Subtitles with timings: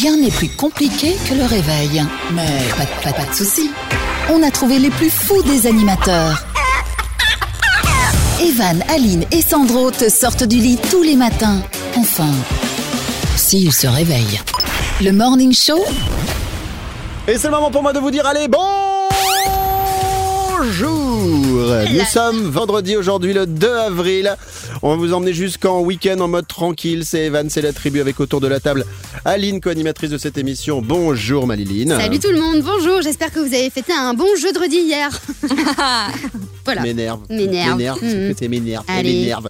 [0.00, 2.02] Rien n'est plus compliqué que le réveil.
[2.32, 2.48] Mais
[3.02, 3.70] pas, de- soucis.
[4.32, 6.44] On a trouvé les plus fous des animateurs.
[8.40, 11.60] Evan, Aline et Sandro te sortent du lit tous les matins.
[11.96, 12.32] Enfin,
[13.36, 14.40] s'ils se réveillent.
[15.00, 15.84] Le Morning Show,
[17.28, 18.48] Et c'est le moment pour moi de vous dire allez,
[20.64, 24.34] bonjour Nous sommes vendredi aujourd'hui le 2 avril.
[24.82, 27.04] On va vous emmener jusqu'en week-end en mode tranquille.
[27.04, 28.86] C'est Evan, c'est la tribu avec autour de la table
[29.24, 30.80] Aline, co-animatrice de cette émission.
[30.82, 31.96] Bonjour Maliline.
[31.98, 35.10] Salut tout le monde, bonjour, j'espère que vous avez fêté un bon jeudi hier.
[36.64, 36.82] voilà.
[36.82, 37.20] M'énerve.
[37.28, 37.76] M'énerve.
[37.76, 37.98] M'énerve.
[38.00, 38.84] C'est C'est m'énerve.
[38.88, 39.20] Elle Allez.
[39.20, 39.48] m'énerve.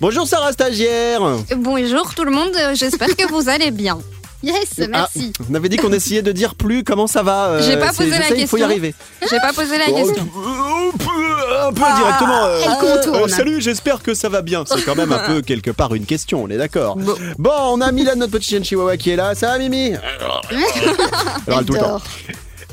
[0.00, 1.22] Bonjour Sarah Stagiaire.
[1.56, 3.98] Bonjour tout le monde, j'espère que vous allez bien.
[4.42, 5.32] Yes, merci.
[5.38, 7.46] Ah, on avait dit qu'on essayait de dire plus comment ça va.
[7.48, 8.64] euh, J'ai pas posé la sais, Il faut y question.
[8.64, 8.94] arriver.
[9.28, 10.22] J'ai pas posé la Oh, question.
[10.22, 12.44] Un peu, un peu directement.
[12.44, 14.64] euh, euh, salut, j'espère que ça va bien.
[14.66, 16.96] C'est quand même un peu quelque part une question, on est d'accord.
[16.96, 17.14] Bon.
[17.38, 19.34] Bon, on a Milan, notre petit chien chihuahua qui est là.
[19.34, 19.92] Ça va, Mimi?
[19.94, 20.42] Alors,
[21.46, 22.00] elle tout le temps.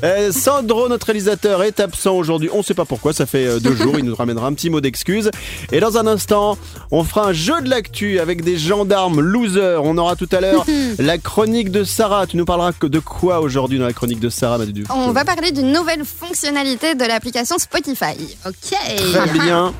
[0.04, 2.48] Euh, Sandro, notre réalisateur, est absent aujourd'hui.
[2.52, 3.98] On sait pas pourquoi, ça fait euh, deux jours.
[3.98, 5.30] Il nous ramènera un petit mot d'excuse.
[5.72, 6.56] Et dans un instant,
[6.90, 9.82] on fera un jeu de l'actu avec des gendarmes losers.
[9.82, 10.64] On aura tout à l'heure
[10.98, 12.26] la chronique de Sarah.
[12.26, 15.52] Tu nous parleras de quoi aujourd'hui dans la chronique de Sarah, Madu On va parler
[15.52, 18.14] d'une nouvelle fonctionnalité de l'application Spotify.
[18.46, 18.76] Ok.
[18.96, 19.72] Très bien.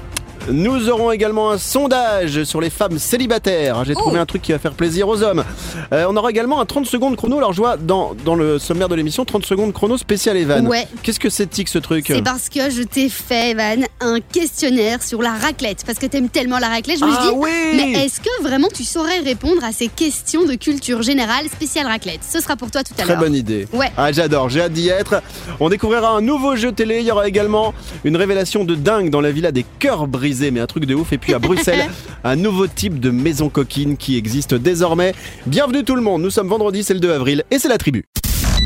[0.51, 3.85] Nous aurons également un sondage sur les femmes célibataires.
[3.85, 5.45] J'ai trouvé un truc qui va faire plaisir aux hommes.
[5.93, 7.37] Euh, on aura également un 30 secondes chrono.
[7.39, 10.67] Alors je vois dans, dans le sommaire de l'émission 30 secondes chrono spécial Evan.
[10.67, 10.87] Ouais.
[11.03, 12.05] Qu'est-ce que c'est tic ce truc?
[12.09, 15.85] C'est parce que je t'ai fait, Evan, un questionnaire sur la raclette.
[15.85, 18.43] Parce que t'aimes tellement la raclette, je me Ah suis dit, oui mais est-ce que
[18.43, 22.21] vraiment tu saurais répondre à ces questions de culture générale spéciale raclette?
[22.29, 23.23] Ce sera pour toi tout à Très l'heure.
[23.23, 23.67] bonne idée.
[23.73, 23.91] Ouais.
[23.97, 25.23] Ah, j'adore, j'ai hâte d'y être.
[25.61, 26.99] On découvrira un nouveau jeu télé.
[27.01, 27.75] Il y aura également
[28.05, 31.13] une révélation de dingue dans la villa des cœurs brisés, mais un truc de ouf.
[31.13, 31.91] Et puis à Bruxelles,
[32.25, 35.15] un nouveau type de maison coquine qui existe désormais.
[35.47, 36.23] Bienvenue tout le monde.
[36.23, 38.05] Nous sommes vendredi, c'est le 2 avril et c'est la tribu.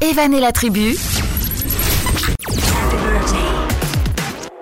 [0.00, 0.96] Evan et la tribu,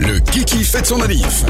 [0.01, 1.45] Le Kiki fête son manif.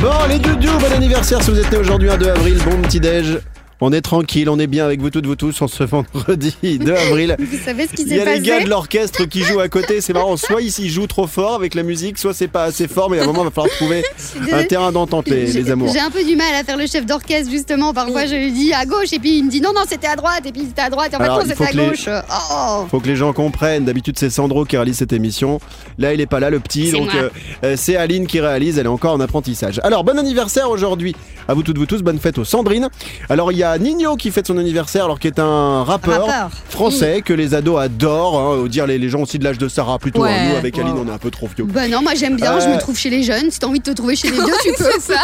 [0.00, 3.00] Bon, les doudous, bon anniversaire si vous êtes né aujourd'hui un 2 avril, bon petit
[3.00, 3.38] déj.
[3.80, 6.92] On est tranquille, on est bien avec vous toutes, vous tous, en ce vendredi 2
[6.92, 7.36] avril.
[7.38, 10.00] Vous savez ce qui Il y a les gars de l'orchestre qui jouent à côté,
[10.00, 10.36] c'est marrant.
[10.36, 13.18] Soit ils ils jouent trop fort avec la musique, soit c'est pas assez fort, mais
[13.18, 14.04] à un moment il va falloir trouver
[14.52, 15.92] un terrain d'entente, les, amours.
[15.92, 17.92] J'ai un peu du mal à faire le chef d'orchestre justement.
[17.94, 20.16] Parfois je lui dis à gauche et puis il me dit non non c'était à
[20.16, 22.08] droite et puis c'était à droite et en fait non il c'était à les- gauche.
[22.52, 22.86] Oh.
[22.90, 23.84] Faut que les gens comprennent.
[23.84, 25.60] D'habitude, c'est Sandro qui réalise cette émission.
[25.98, 26.92] Là, il est pas là, le petit.
[26.92, 27.28] Donc, euh,
[27.64, 28.78] euh, c'est Aline qui réalise.
[28.78, 29.80] Elle est encore en apprentissage.
[29.84, 31.14] Alors, bon anniversaire aujourd'hui.
[31.48, 32.02] À vous toutes, vous tous.
[32.02, 32.88] Bonne fête aux Sandrine.
[33.28, 36.50] Alors, il y a Nino qui fête son anniversaire, alors qui est un rappeur, Rappeur.
[36.68, 38.38] français que les ados adorent.
[38.38, 40.22] Hein, dire les, les gens aussi de l'âge de Sarah, plutôt.
[40.22, 40.30] Ouais.
[40.32, 40.48] hein.
[40.50, 41.64] Nous, avec Aline, on est un peu trop vieux.
[41.64, 43.50] Bah non moi j'aime bien, je me trouve chez les jeunes.
[43.50, 44.84] Si t'as envie de te trouver chez les vieux tu peux.
[44.98, 45.20] C'est ça.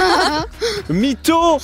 [0.90, 1.58] Mytho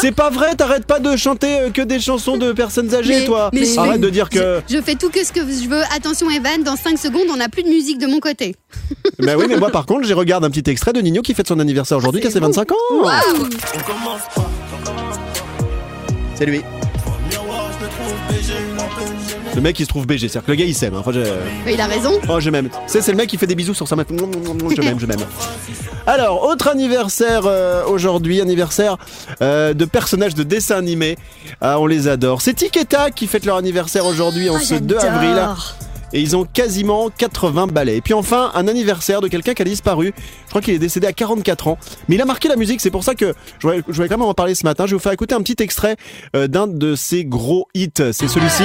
[0.00, 3.24] C'est pas vrai, t'arrêtes pas de chanter euh, que des chansons de personnes âgées, Mais-
[3.24, 3.50] toi.
[3.52, 4.60] mais Arrête fais- de dire que.
[4.68, 5.82] Je fais tout que ce que je veux.
[5.96, 8.54] Attention Evan, dans 5 secondes on n'a plus de musique de mon côté.
[9.18, 11.48] Bah oui, mais moi, par contre, j'ai regardé un petit extrait de Nino qui fête
[11.48, 12.76] son anniversaire aujourd'hui, qui a ses 25 ans.
[16.36, 16.62] C'est lui.
[19.54, 20.94] Le mec il se trouve BG, c'est-à-dire que le gars il s'aime.
[20.94, 20.98] hein.
[21.00, 21.20] Enfin, je...
[21.64, 22.12] Mais il a raison.
[22.28, 22.68] Oh, je m'aime.
[22.86, 24.06] C'est, c'est le mec qui fait des bisous sur sa meuf.
[24.10, 25.18] Je m'aime, je m'aime.
[26.06, 28.96] Alors, autre anniversaire euh, aujourd'hui, anniversaire
[29.40, 31.16] euh, de personnages de dessins animés.
[31.60, 32.42] Ah, on les adore.
[32.42, 35.30] C'est Tic et Tac qui fêtent leur anniversaire aujourd'hui en Ah, ce 2 avril.
[35.36, 35.76] j'adore.
[36.12, 37.96] Et ils ont quasiment 80 balais.
[37.96, 40.14] Et puis enfin, un anniversaire de quelqu'un qui a disparu.
[40.44, 41.78] Je crois qu'il est décédé à 44 ans.
[42.08, 42.80] Mais il a marqué la musique.
[42.80, 44.86] C'est pour ça que je voulais, je voulais quand même en parler ce matin.
[44.86, 45.96] Je vais vous faire écouter un petit extrait
[46.34, 47.90] euh, d'un de ses gros hits.
[47.96, 48.64] C'est celui-ci.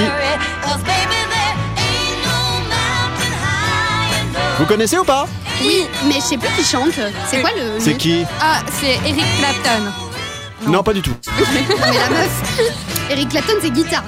[4.59, 5.27] Vous connaissez ou pas?
[5.63, 6.91] Oui, mais je sais plus qui chante.
[7.27, 7.79] C'est quoi le.
[7.79, 8.23] C'est qui?
[8.39, 10.71] Ah, c'est Eric Clapton.
[10.71, 10.83] non.
[10.83, 11.15] pas du tout.
[11.37, 11.45] Non,
[11.91, 12.61] mais la meuf.
[13.09, 14.03] Eric Clapton c'est guitare.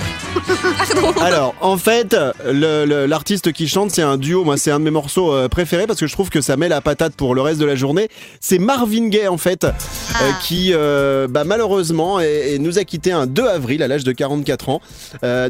[1.22, 4.44] Alors, en fait, le- le- l'artiste qui chante, c'est un duo.
[4.44, 6.68] Moi, c'est un de mes morceaux euh, préférés parce que je trouve que ça met
[6.70, 8.09] la patate pour le reste de la journée.
[8.40, 9.70] C'est Marvin Gaye, en fait, euh,
[10.44, 14.70] qui, euh, bah, malheureusement, est- nous a quitté un 2 avril à l'âge de 44
[14.70, 14.82] ans.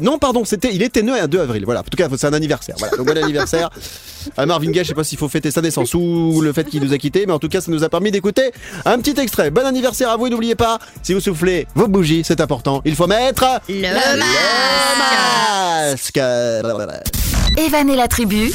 [0.02, 1.64] Non, pardon, c'était, il était né un 2 avril.
[1.64, 1.80] Voilà.
[1.80, 2.76] En tout cas, c'est un anniversaire.
[2.78, 2.96] Voilà.
[2.96, 3.70] Donc, bon anniversaire
[4.36, 4.84] à Marvin Gaye.
[4.84, 7.24] Je sais pas s'il faut fêter sa naissance ou le fait qu'il nous a quitté,
[7.26, 8.50] mais en tout cas, ça nous a permis d'écouter
[8.84, 9.50] un petit extrait.
[9.50, 12.80] Bon anniversaire à vous et n'oubliez pas, si vous soufflez vos bougies, c'est important.
[12.84, 16.20] Il faut mettre Le masque.
[17.56, 18.52] Evan et la tribu,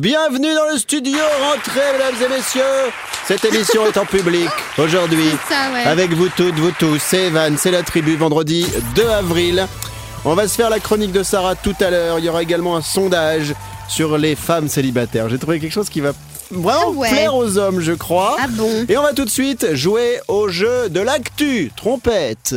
[0.00, 1.18] Bienvenue dans le studio,
[1.52, 2.90] rentrez mesdames et messieurs.
[3.26, 4.48] Cette émission est en public
[4.78, 5.28] aujourd'hui.
[5.74, 5.84] Ouais.
[5.84, 7.00] Avec vous toutes, vous tous.
[7.00, 9.66] C'est Evan, c'est la tribu, vendredi 2 avril.
[10.24, 12.18] On va se faire la chronique de Sarah tout à l'heure.
[12.18, 13.54] Il y aura également un sondage
[13.88, 15.28] sur les femmes célibataires.
[15.28, 16.12] J'ai trouvé quelque chose qui va
[16.50, 17.08] vraiment Ah ouais.
[17.10, 18.36] plaire aux hommes, je crois.
[18.40, 21.70] Ah bon Et on va tout de suite jouer au jeu de l'actu.
[21.76, 22.54] Trompette.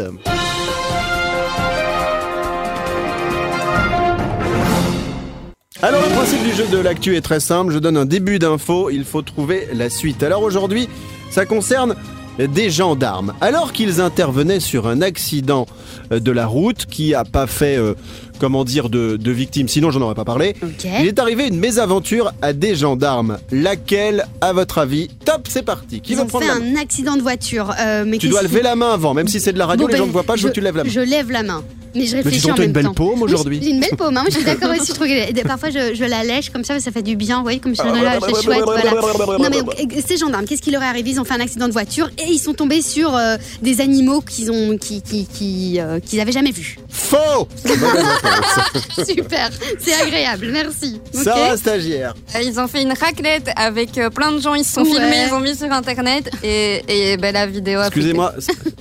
[5.82, 8.90] Alors le principe du jeu de l'actu est très simple, je donne un début d'info,
[8.90, 10.24] il faut trouver la suite.
[10.24, 10.88] Alors aujourd'hui,
[11.30, 11.96] ça concerne
[12.40, 13.34] des gendarmes.
[13.42, 15.66] Alors qu'ils intervenaient sur un accident
[16.12, 17.94] euh, de la route qui a pas fait, euh,
[18.40, 22.34] comment dire, de, de victimes, sinon j'en aurais pas parlé, il est arrivé une mésaventure
[22.42, 23.38] à des gendarmes.
[23.52, 25.10] Laquelle, à votre avis?
[25.26, 26.00] Top, c'est parti.
[26.02, 27.74] Qui Ils veut ont prendre fait un accident de voiture.
[27.80, 29.92] euh, mais Tu dois lever la main avant, même si c'est de la radio, Bon,
[29.92, 30.90] les gens ben, ne voient pas, je veux que tu lèves la main.
[30.90, 31.64] Je lève la main.
[31.96, 32.94] Mais je Mais réfléchis donc, en même une belle temps.
[32.94, 33.60] paume aujourd'hui.
[33.64, 34.88] J'ai une belle paume, hein, moi je suis d'accord aussi.
[34.88, 37.38] Je trouve que parfois je, je la lèche comme ça, ça fait du bien.
[37.38, 38.62] Vous voyez, comme je suis là, c'est chouette.
[38.66, 38.92] Voilà.
[39.40, 39.74] Non, mais donc,
[40.08, 41.12] ces gendarmes, qu'est-ce qui leur est arrivé?
[41.12, 44.22] Ils ont fait un accident de voiture et ils sont tombés sur euh, des animaux
[44.22, 46.78] qu'ils ont, qui, qui, qui, euh, qu'ils avaient jamais vus.
[46.90, 47.48] Faux
[49.08, 49.50] Super,
[49.80, 51.00] c'est agréable, merci.
[51.12, 52.14] Sarah stagiaire.
[52.36, 54.92] Euh, Ils ont fait une raclette avec euh, plein de gens, ils se sont Ouais.
[54.92, 58.34] filmés, ils ont mis sur internet et, et ben, la vidéo a Excusez-moi,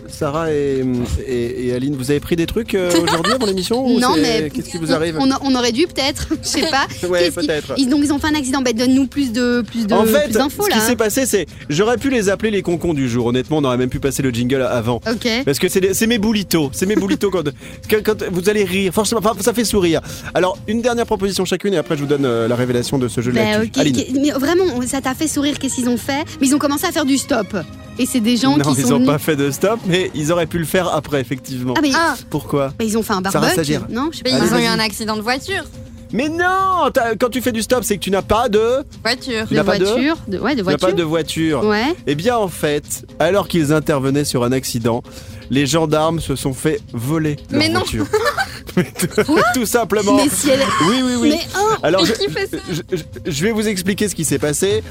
[0.09, 0.83] Sarah et,
[1.27, 4.51] et- et Aline, vous avez pris des trucs euh, aujourd'hui avant l'émission ou Non, mais
[4.53, 6.87] Qu'est-ce qui vous arrive on, on aurait dû peut-être, je sais pas.
[7.09, 7.75] Ouais, peut-être.
[7.77, 8.63] Ils, donc ils ont fait un accident.
[8.63, 10.75] Ben, donne-nous plus de plus de En fait, plus ce là.
[10.77, 13.27] qui s'est passé, c'est j'aurais pu les appeler les concons du jour.
[13.27, 15.01] Honnêtement, on aurait même pu passer le jingle avant.
[15.11, 15.29] Ok.
[15.45, 17.45] Parce que c'est mes boulitos, c'est mes boulitos quand,
[17.91, 20.01] quand, quand vous allez rire, forcément, enfin, ça fait sourire.
[20.35, 23.21] Alors, une dernière proposition chacune et après je vous donne euh, la révélation de ce
[23.21, 23.69] jeu de Ben, l'actu.
[23.69, 23.97] ok, Aline.
[23.99, 24.07] ok.
[24.21, 26.25] Mais vraiment, ça t'a fait sourire, qu'est-ce qu'ils ont fait?
[26.41, 27.57] Mais ils ont commencé à faire du stop.
[27.97, 28.95] Et c'est des gens non, qui ils sont.
[28.95, 31.75] ont venus- pas fait de stop, mais ils auraient pu le faire après, effectivement.
[31.77, 32.73] Ah, mais Ah, Pourquoi?
[32.77, 33.79] Bah, ils ont fait un barbecue.
[33.91, 34.45] Non, je sais mais pas.
[34.47, 35.65] ils ont eu un accident de voiture.
[36.13, 38.85] Mais non t'as- Quand tu fais du stop, c'est que tu n'as pas de.
[39.03, 39.45] Voiture.
[39.49, 40.17] Tu De n'as pas de- voiture.
[40.29, 40.39] De...
[40.39, 40.89] Ouais, de Tu n'as voiture.
[40.89, 41.65] pas de voiture.
[41.65, 41.95] Ouais.
[42.07, 45.03] Eh bien, en fait, alors qu'ils intervenaient sur un accident,
[45.51, 47.81] les gendarmes se sont fait voler leur Mais non.
[47.81, 48.07] voiture.
[49.55, 50.17] Tout, simplement.
[50.17, 50.61] Mais si elle.
[50.89, 51.29] Oui, oui, oui.
[51.31, 51.79] Mais un.
[51.83, 54.83] Alors, je, qui fait ça je- je- je vais vous expliquer ce qui s'est passé.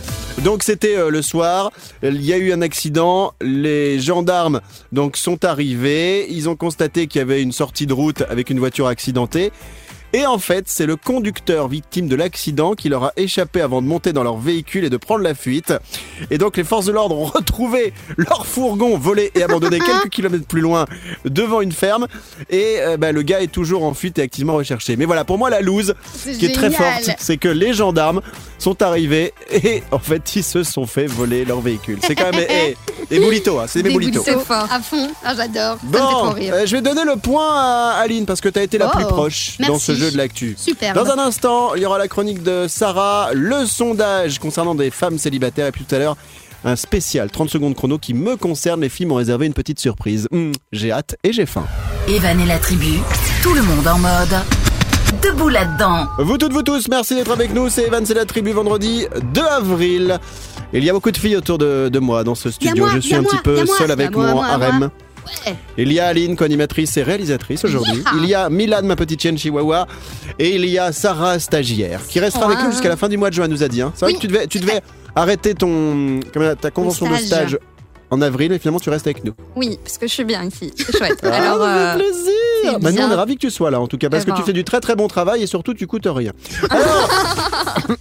[0.44, 1.72] Donc, c'était euh, le soir.
[2.02, 3.34] Il y a eu un accident.
[3.42, 6.28] Les gendarmes donc sont arrivés.
[6.30, 9.52] Ils ont constaté qu'il y avait une sortie de route avec une voiture accidentée.
[10.16, 13.88] Et en fait, c'est le conducteur victime de l'accident qui leur a échappé avant de
[13.88, 15.74] monter dans leur véhicule et de prendre la fuite.
[16.30, 20.46] Et donc les forces de l'ordre ont retrouvé leur fourgon volé et abandonné quelques kilomètres
[20.46, 20.86] plus loin
[21.26, 22.08] devant une ferme.
[22.52, 24.96] Et euh, bah, le gars est toujours en fuite et activement recherché.
[24.98, 28.22] Mais voilà, pour moi la loose, qui est très forte, c'est que les gendarmes
[28.60, 31.98] sont arrivés et en fait ils se sont fait voler leur véhicule.
[32.04, 32.46] C'est quand même...
[32.50, 32.78] eh,
[33.10, 34.22] des boulitos, hein, c'est des boulitos.
[34.24, 34.68] C'est fort.
[34.72, 35.10] À fond.
[35.26, 35.78] Ah, j'adore.
[35.84, 38.92] Bon, euh, je vais donner le point à Aline parce que tu as été la
[38.94, 40.56] Oh, plus proche dans ce jeu de l'actu.
[40.58, 40.94] Super.
[40.94, 45.18] Dans un instant, il y aura la chronique de Sarah, le sondage concernant des femmes
[45.18, 46.18] célibataires et puis tout à l'heure
[46.66, 48.82] un spécial 30 secondes chrono qui me concerne.
[48.82, 50.28] Les filles m'ont réservé une petite surprise.
[50.32, 51.66] Hum, j'ai hâte et j'ai faim.
[52.08, 53.00] Evan et la tribu,
[53.42, 54.36] tout le monde en mode.
[55.22, 56.08] Debout là-dedans.
[56.20, 57.70] Vous toutes, vous tous, merci d'être avec nous.
[57.70, 60.20] C'est Evan, c'est la tribu vendredi 2 avril.
[60.74, 62.86] Il y a beaucoup de filles autour de, de moi dans ce studio.
[62.86, 64.90] moi, Je suis un moi, petit peu seul avec moi, mon moi, harem.
[65.46, 65.56] Ouais.
[65.78, 67.98] Il y a Aline, co-animatrice et réalisatrice aujourd'hui.
[67.98, 68.12] Yeah.
[68.18, 69.88] Il y a Milan, ma petite chienne chihuahua.
[70.40, 73.30] Et il y a Sarah, stagiaire, qui restera avec nous jusqu'à la fin du mois
[73.30, 73.82] de juin, nous a dit.
[73.82, 73.92] hein.
[73.96, 74.82] C'est vrai Oui, que tu devais, tu devais
[75.16, 76.20] arrêter ton,
[76.60, 77.58] ta convention de stage.
[78.10, 79.34] en avril et finalement tu restes avec nous.
[79.56, 80.72] Oui, parce que je suis bien ici.
[80.76, 81.20] C'est chouette.
[81.24, 83.98] Ah, Alors, euh, plaisir Bah, nous, on est ravis que tu sois là en tout
[83.98, 86.32] cas, parce que tu fais du très très bon travail et surtout tu coûtes rien.
[86.70, 87.10] Alors,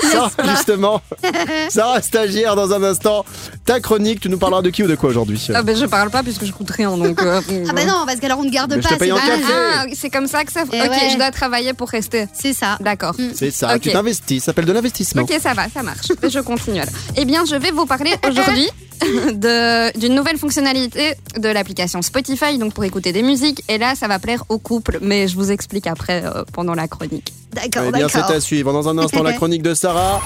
[0.00, 1.00] Sarah, justement,
[1.68, 3.24] Sarah, stagiaire dans un instant,
[3.64, 6.10] ta chronique, tu nous parleras de qui ou de quoi aujourd'hui ah ben, je parle
[6.10, 6.96] pas puisque je coûte rien.
[6.96, 8.94] Donc, euh, Ah bah non, parce qu'alors on ne garde Mais je pas.
[8.94, 9.42] te paye en pas- café.
[9.74, 10.62] Ah, c'est comme ça que ça.
[10.62, 11.10] Ok, Eh ouais.
[11.12, 12.26] je dois travailler pour rester.
[12.32, 12.76] C'est ça.
[12.80, 13.14] D'accord.
[13.34, 13.80] C'est ça, Ok.
[13.82, 15.22] tu t'investis, ça s'appelle de l'investissement.
[15.22, 16.06] Ok, ça va, ça marche.
[16.28, 16.92] Je continue alors.
[17.16, 18.68] Eh bien, je vais vous parler aujourd'hui
[19.96, 23.62] d'une nouvelle fonctionnalité de l'application Spotify, donc pour écouter des musiques.
[23.68, 26.88] Et là, ça va plaire aux couples, mais je vous explique après euh, pendant la
[26.88, 27.32] chronique.
[27.52, 28.36] D'accord, Eh bien, c'est d'accord.
[28.36, 28.72] à suivre.
[28.72, 30.20] Dans un instant, la chronique de Sarah.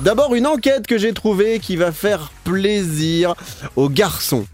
[0.00, 3.34] D'abord, une enquête que j'ai trouvée qui va faire plaisir
[3.76, 4.46] aux garçons.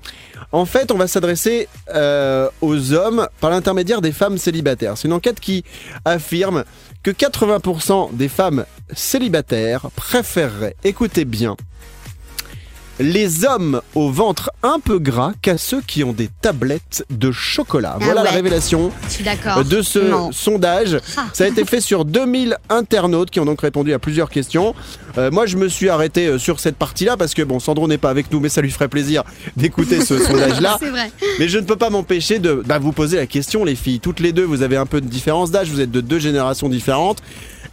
[0.53, 4.99] En fait, on va s'adresser euh, aux hommes par l'intermédiaire des femmes célibataires.
[4.99, 5.65] C'est une enquête qui
[6.05, 6.65] affirme
[7.03, 8.65] que 80% des femmes
[8.95, 11.57] célibataires préféreraient, écoutez bien,
[13.03, 17.95] les hommes au ventre un peu gras qu'à ceux qui ont des tablettes de chocolat.
[17.97, 18.91] Ah voilà la révélation
[19.65, 20.33] de ce Non.
[20.33, 20.99] sondage.
[21.17, 21.27] Ah.
[21.33, 24.75] Ça a été fait sur 2000 internautes qui ont donc répondu à plusieurs questions.
[25.19, 27.99] Euh, moi, je me suis arrêté euh, sur cette partie-là parce que, bon, Sandro n'est
[27.99, 29.25] pas avec nous, mais ça lui ferait plaisir
[29.57, 30.79] d'écouter ce sondage-là.
[31.39, 34.01] Mais je ne peux pas m'empêcher de bah, vous poser la question, les filles.
[34.01, 36.69] Toutes les deux, vous avez un peu de différence d'âge, vous êtes de deux générations
[36.69, 37.19] différentes.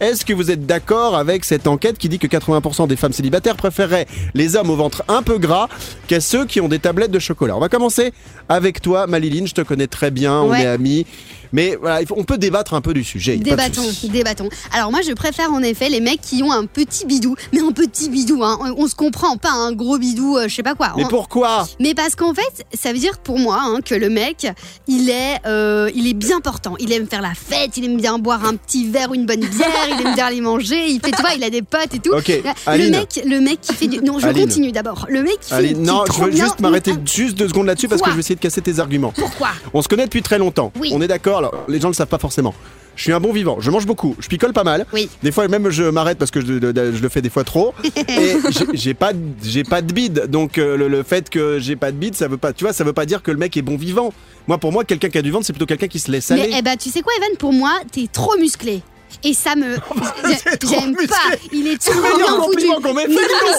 [0.00, 3.56] Est-ce que vous êtes d'accord avec cette enquête qui dit que 80% des femmes célibataires
[3.56, 5.68] préféreraient les hommes au ventre un peu gras
[6.06, 7.54] qu'à ceux qui ont des tablettes de chocolat?
[7.56, 8.12] On va commencer
[8.48, 9.46] avec toi, Maliline.
[9.46, 10.62] Je te connais très bien, on Ouais.
[10.62, 11.06] est amis.
[11.52, 13.36] Mais voilà, on peut débattre un peu du sujet.
[13.36, 14.48] Débattons, débattons.
[14.72, 17.72] Alors moi je préfère en effet les mecs qui ont un petit bidou, mais un
[17.72, 18.58] petit bidou, hein.
[18.62, 20.92] on, on se comprend, pas un gros bidou, euh, je sais pas quoi.
[20.96, 21.66] Mais On- pourquoi?
[21.80, 24.46] Mais parce qu'en fait, ça veut dire pour moi hein, que le mec,
[24.86, 26.74] il est, euh, il est bien portant.
[26.78, 29.40] Il aime faire la fête, il aime bien boire un petit verre ou une bonne
[29.40, 30.88] bière, il aime bien aller manger.
[30.88, 32.12] Il fait, tu vois, il a des potes et tout.
[32.14, 32.90] Le Aline.
[32.90, 33.98] mec, le mec qui fait du.
[34.00, 34.46] Non, je Aline.
[34.46, 35.06] continue d'abord.
[35.08, 35.54] Le mec qui fait.
[35.54, 38.20] Allez, qui non, je veux juste m'arrêter juste deux secondes là-dessus parce que je vais
[38.20, 39.12] essayer de casser tes arguments.
[39.16, 39.48] Pourquoi?
[39.74, 40.72] On se connaît depuis très longtemps.
[40.78, 40.90] Oui.
[40.94, 41.39] On est d'accord.
[41.40, 42.54] Alors, les gens ne le savent pas forcément.
[42.96, 43.56] Je suis un bon vivant.
[43.60, 44.14] Je mange beaucoup.
[44.18, 44.84] Je picole pas mal.
[44.92, 45.08] Oui.
[45.22, 47.72] Des fois même je m'arrête parce que je, je- je le fais des fois trop.
[48.08, 48.36] Et
[48.74, 50.26] j'ai- pas de- j'ai pas de bide.
[50.28, 52.52] Donc euh, le, le fait que j'ai pas de bide, ça veut pas.
[52.52, 54.12] Tu vois, ça veut pas dire que le mec est bon vivant.
[54.48, 56.42] Moi, pour moi, quelqu'un qui a du ventre, c'est plutôt quelqu'un qui se laisse Mais
[56.42, 56.54] aller.
[56.58, 57.36] eh ben, tu sais quoi, Evan?
[57.38, 58.82] Pour moi, t'es trop musclé.
[59.24, 59.76] Et ça me.
[60.58, 61.36] trop J'aime pas.
[61.52, 62.66] Il est trop bien foutu.
[62.68, 63.06] non, mais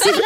[0.02, 0.22] c'est vrai.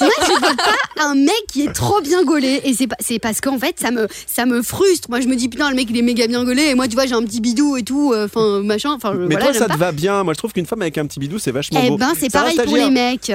[0.00, 2.60] Moi, je veux pas un mec qui est trop bien gaulé.
[2.64, 5.08] Et c'est pas- c'est parce qu'en fait, ça me, ça me frustre.
[5.10, 6.62] Moi, je me dis, putain, le mec, il est méga bien gaulé.
[6.70, 8.12] Et moi, tu vois, j'ai un petit bidou et tout.
[8.12, 8.92] euh, Enfin, machin.
[8.92, 9.74] Enfin, Mais voilà, toi, ça pas.
[9.74, 10.24] te va bien.
[10.24, 11.96] Moi, je trouve qu'une femme avec un petit bidou, c'est vachement Eh beau.
[11.96, 13.32] ben, c'est pareil pour les mecs.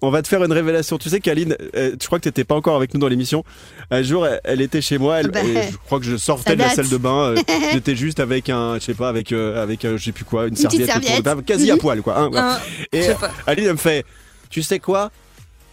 [0.00, 0.96] On va te faire une révélation.
[0.98, 3.44] Tu sais qu'Aline, euh, je crois que t'étais pas encore avec nous dans l'émission.
[3.90, 5.20] Un jour, elle, elle était chez moi.
[5.20, 7.34] Elle, Bah, et je crois que je sortais de la salle de bain.
[7.34, 7.36] euh,
[7.72, 10.46] J'étais juste avec un, je sais pas, avec euh, avec euh, je sais plus quoi,
[10.46, 11.24] une, serviette, autour de serviette.
[11.24, 12.18] la table, quasi à poil quoi.
[12.18, 12.58] hein,
[12.92, 13.08] et.
[13.46, 14.04] Aline elle me fait,
[14.50, 15.10] tu sais quoi,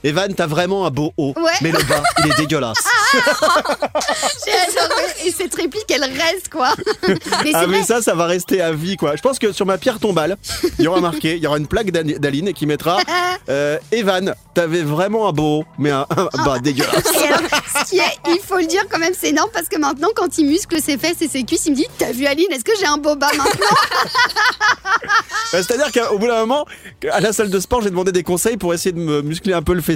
[0.06, 1.52] Evan, t'as vraiment un beau haut, Ouais.
[1.62, 2.78] mais le bas, il est dégueulasse.
[4.46, 5.02] J'ai adoré.
[5.26, 6.74] Et cette réplique, elle reste, quoi.
[7.44, 7.84] Mais Ah mais vrai.
[7.84, 9.16] ça, ça va rester à vie quoi.
[9.16, 10.38] Je pense que sur ma pierre tombale,
[10.80, 13.00] il y aura marqué, il y aura une plaque d'Aline qui mettra
[13.50, 17.04] euh, Evan, t'avais vraiment un beau haut, mais un, un bas dégueulasse.
[17.24, 17.42] Et alors,
[17.84, 20.38] ce qui est, il faut le dire quand même, c'est énorme parce que maintenant, quand
[20.38, 22.72] il muscle ses fesses et ses cuisses, il me dit T'as vu Aline, est-ce que
[22.80, 23.56] j'ai un boba maintenant
[25.52, 26.66] Bah, C'est-à-dire qu'au bout d'un moment,
[27.12, 29.62] à la salle de sport, j'ai demandé des conseils pour essayer de me muscler un
[29.64, 29.95] peu le fessier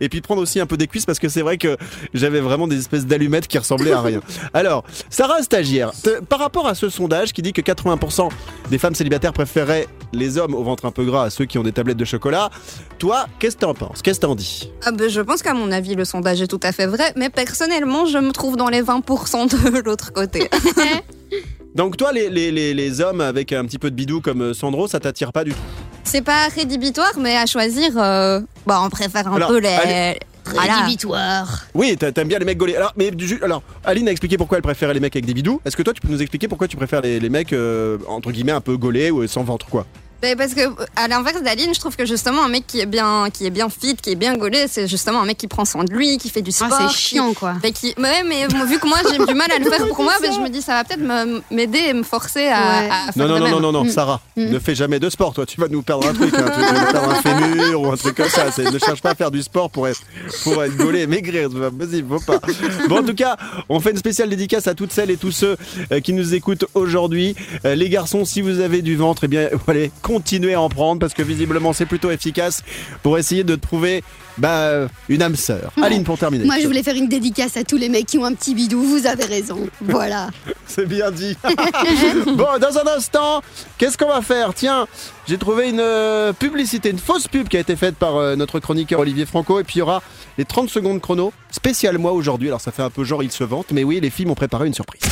[0.00, 1.76] et puis prendre aussi un peu des cuisses parce que c'est vrai que
[2.12, 4.20] j'avais vraiment des espèces d'allumettes qui ressemblaient à rien.
[4.54, 5.92] Alors, Sarah stagiaire,
[6.28, 8.28] par rapport à ce sondage qui dit que 80%
[8.70, 11.62] des femmes célibataires préféraient les hommes au ventre un peu gras à ceux qui ont
[11.62, 12.50] des tablettes de chocolat,
[12.98, 14.02] toi, qu'est-ce que t'en penses?
[14.02, 14.70] Qu'est-ce que t'en dis?
[14.84, 17.30] Ah ben, je pense qu'à mon avis, le sondage est tout à fait vrai, mais
[17.30, 20.48] personnellement, je me trouve dans les 20% de l'autre côté.
[21.74, 24.86] Donc toi, les, les, les, les hommes avec un petit peu de bidou comme Sandro,
[24.86, 25.58] ça t'attire pas du tout?
[26.04, 29.68] C'est pas rédhibitoire, mais à choisir, euh, bah, on préfère un Alors, peu les.
[29.68, 30.18] allez.
[30.46, 30.80] Voilà.
[30.80, 31.64] Rédhibitoire.
[31.74, 32.76] Oui, t'a- t'aimes bien les mecs gaulés.
[32.76, 35.60] Alors, mais du- alors, Aline a expliqué pourquoi elle préférait les mecs avec des bidous.
[35.64, 38.30] Est-ce que toi, tu peux nous expliquer pourquoi tu préfères les, les mecs euh, entre
[38.30, 39.86] guillemets un peu gaulés ou sans ventre quoi?
[40.24, 40.62] Ben, parce que
[40.96, 43.68] à l'inverse d'Aline, je trouve que justement un mec qui est bien, qui est bien
[43.68, 46.30] fit, qui est bien gaulé, c'est justement un mec qui prend soin de lui, qui
[46.30, 46.68] fait du sport.
[46.72, 47.52] Ah, c'est qui- chiant, quoi.
[47.62, 50.02] ben, qui- ouais, mais bon, vu que moi j'ai du mal à le faire pour
[50.02, 51.02] moi, ben, je me dis ça va peut-être
[51.50, 52.88] m'aider et me forcer à, Ouais.
[52.90, 53.52] à faire Non, non, de non, même.
[53.52, 53.90] non, non, non, Mm.
[53.90, 54.44] Sarah, Mm.
[54.46, 55.44] ne fais jamais de sport, toi.
[55.44, 56.32] Tu vas nous perdre un truc.
[56.34, 56.44] hein.
[56.54, 58.46] Tu vas nous perdre un fémur ou un truc comme ça.
[58.58, 60.00] Ne cherche pas à faire du sport pour être,
[60.42, 61.50] pour être gaulé et maigrir.
[61.78, 62.40] Possible, faut pas.
[62.88, 63.36] Bon, en tout cas,
[63.68, 65.56] on fait une spéciale dédicace à toutes celles et tous ceux
[65.92, 67.34] euh, qui nous écoutent aujourd'hui.
[67.66, 71.00] Euh, les garçons, si vous avez du ventre, eh bien, allez, continuez à en prendre
[71.00, 72.62] parce que visiblement, c'est plutôt efficace
[73.02, 74.04] pour essayer de trouver
[74.38, 75.72] bah, une âme sœur.
[75.82, 76.44] Aline, pour terminer.
[76.44, 78.80] Moi, je voulais faire une dédicace à tous les mecs qui ont un petit bidou.
[78.82, 79.58] Vous avez raison.
[79.80, 80.30] Voilà.
[80.66, 81.36] C'est bien dit.
[82.26, 83.42] bon, dans un instant,
[83.76, 84.54] qu'est-ce qu'on va faire?
[84.54, 84.86] Tiens,
[85.28, 88.60] j'ai trouvé une euh, publicité, une fausse pub qui a été faite par euh, notre
[88.60, 89.60] chroniqueur Olivier Franco.
[89.60, 90.02] Et puis il y aura
[90.38, 92.48] les 30 secondes chrono, spécial moi aujourd'hui.
[92.48, 94.66] Alors ça fait un peu genre il se vante, mais oui, les filles m'ont préparé
[94.66, 95.02] une surprise.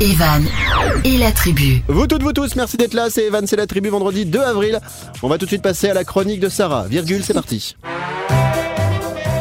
[0.00, 0.44] Evan
[1.04, 1.82] et la tribu.
[1.86, 3.08] Vous toutes, vous tous, merci d'être là.
[3.10, 4.80] C'est Evan, c'est la tribu vendredi 2 avril.
[5.22, 6.86] On va tout de suite passer à la chronique de Sarah.
[6.88, 7.76] Virgule, c'est parti.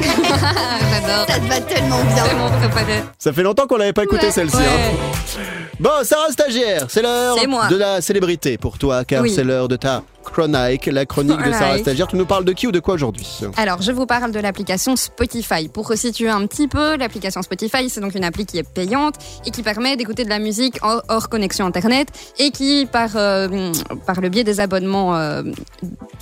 [0.01, 1.25] J'adore.
[1.27, 2.23] Ça te va tellement bien.
[3.17, 4.31] Ça fait longtemps qu'on l'avait pas écouté Ouais.
[4.31, 4.57] celle-ci.
[4.57, 4.63] Ouais.
[4.63, 5.41] hein.
[5.79, 7.67] Bon, Sarah Stagiaire, c'est l'heure C'est moi.
[7.67, 9.31] de la célébrité pour toi, car Oui.
[9.33, 11.77] c'est l'heure de ta chronique, la chronique de Sarah.
[11.77, 12.07] Stagiaire.
[12.07, 13.27] Tu nous parles de qui ou de quoi aujourd'hui?
[13.57, 15.67] Alors, je vous parle de l'application Spotify.
[15.67, 19.51] Pour resituer un petit peu, l'application Spotify, c'est donc une appli qui est payante et
[19.51, 22.09] qui permet d'écouter de la musique hors, hors connexion Internet
[22.39, 23.71] et qui, par, euh,
[24.05, 25.43] par le biais des abonnements euh,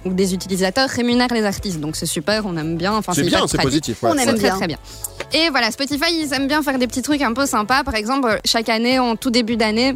[0.06, 1.79] ou des utilisateurs, rémunère les artistes.
[1.79, 2.94] Donc, c'est super, on aime bien.
[2.94, 4.03] Enfin, C'est bien, c'est positif.
[4.03, 4.10] ouais.
[4.13, 4.77] On aime C'est très très bien.
[5.34, 7.84] Et voilà, Spotify, ils aiment bien faire des petits trucs un peu sympas.
[7.84, 9.96] Par exemple, chaque année, en tout début d'année,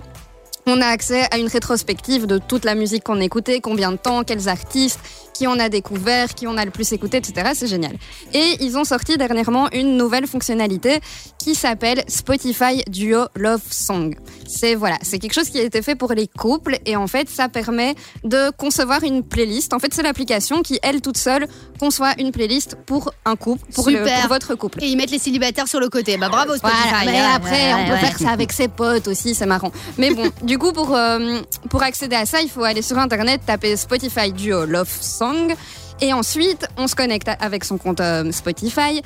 [0.65, 3.97] on a accès à une rétrospective de toute la musique qu'on a écoutée, combien de
[3.97, 4.99] temps, quels artistes,
[5.33, 7.51] qui on a découvert, qui on a le plus écouté, etc.
[7.55, 7.93] C'est génial.
[8.33, 10.99] Et ils ont sorti dernièrement une nouvelle fonctionnalité
[11.39, 14.15] qui s'appelle Spotify Duo Love Song.
[14.47, 17.29] C'est voilà, c'est quelque chose qui a été fait pour les couples et en fait,
[17.29, 19.73] ça permet de concevoir une playlist.
[19.73, 21.47] En fait, c'est l'application qui elle toute seule
[21.79, 24.19] conçoit une playlist pour un couple, pour, le- Super.
[24.21, 24.83] pour votre couple.
[24.83, 26.17] Et ils mettent les célibataires sur le côté.
[26.17, 26.77] Bah bravo Spotify.
[26.91, 27.99] Voilà, mais après, ouais, on peut ouais.
[27.99, 29.71] faire ça avec ses potes aussi, c'est marrant.
[29.97, 31.39] Mais bon, du coup, pour, euh,
[31.71, 35.51] pour accéder à ça, il faut aller sur Internet, taper Spotify Duo Love Song.
[35.99, 39.01] Et ensuite, on se connecte avec son compte euh, Spotify.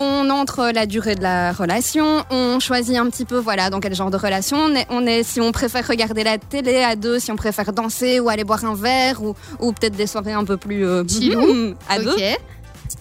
[0.00, 3.94] On entre la durée de la relation, on choisit un petit peu voilà dans quel
[3.94, 7.18] genre de relation on est, on est si on préfère regarder la télé à deux,
[7.18, 10.44] si on préfère danser ou aller boire un verre ou, ou peut-être des soirées un
[10.44, 11.04] peu plus euh,
[11.90, 12.16] à deux.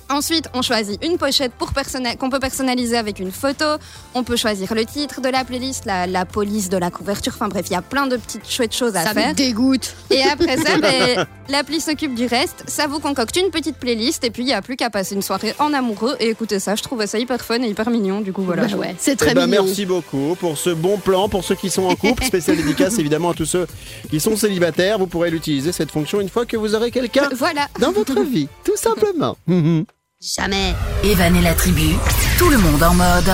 [0.09, 1.71] Ensuite, on choisit une pochette pour
[2.19, 3.65] qu'on peut personnaliser avec une photo.
[4.13, 7.33] On peut choisir le titre de la playlist, la, la police de la couverture.
[7.35, 9.29] Enfin bref, il y a plein de petites chouettes choses à Ça faire.
[9.29, 9.95] me dégoûte.
[10.09, 12.63] Et après ça, ben, l'appli s'occupe du reste.
[12.67, 15.21] Ça vous concocte une petite playlist et puis il n'y a plus qu'à passer une
[15.21, 16.75] soirée en amoureux et écouter ça.
[16.75, 18.21] Je trouvais ça hyper fun et hyper mignon.
[18.21, 18.65] Du coup, voilà.
[18.67, 19.63] Bah ouais, c'est très Eh ben, mignon.
[19.65, 22.23] merci beaucoup pour ce bon plan pour ceux qui sont en couple.
[22.25, 23.67] Spécial dédicace évidemment à tous ceux
[24.09, 24.97] qui sont célibataires.
[24.99, 27.67] Vous pourrez l'utiliser cette fonction une fois que vous aurez quelqu'un Voilà.
[27.79, 29.37] dans votre vie, tout simplement.
[30.21, 30.73] Jamais.
[31.03, 31.95] Evan et la tribu,
[32.39, 33.31] tout le monde en mode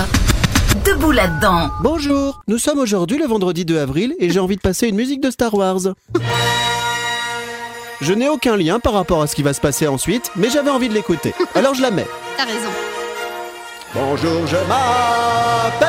[0.84, 1.70] debout là-dedans.
[1.80, 5.22] Bonjour, nous sommes aujourd'hui le vendredi 2 avril et j'ai envie de passer une musique
[5.22, 5.78] de Star Wars.
[8.02, 10.68] Je n'ai aucun lien par rapport à ce qui va se passer ensuite, mais j'avais
[10.68, 11.32] envie de l'écouter.
[11.54, 12.06] Alors je la mets.
[12.36, 12.68] T'as raison.
[13.94, 15.88] Bonjour, je m'appelle,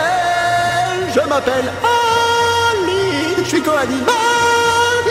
[1.13, 4.05] je m'appelle Ali, je suis co-animatrice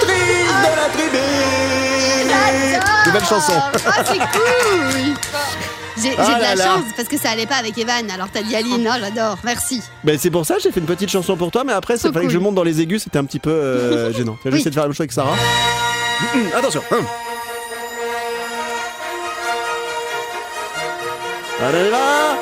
[0.07, 1.64] de la tribu.
[3.07, 3.53] Nouvelle chanson.
[3.87, 5.15] Ah, c'est cool.
[5.97, 6.65] J'ai j'ai Ah de là la là.
[6.65, 8.11] chance parce que ça allait pas avec Evan.
[8.11, 9.37] Alors t'as dit Aline, non, j'adore.
[9.45, 9.81] Merci.
[10.03, 12.05] Ben, c'est pour ça que j'ai fait une petite chanson pour toi, mais après, c'est
[12.09, 12.45] Trop fallait que je cool.
[12.47, 14.37] monte dans les aigus, c'était un petit peu euh, gênant.
[14.45, 15.37] Essayé de faire la même chose avec Sarah.
[16.57, 16.83] Attention.
[16.91, 17.05] Hum.
[21.63, 22.37] Allez, on y va.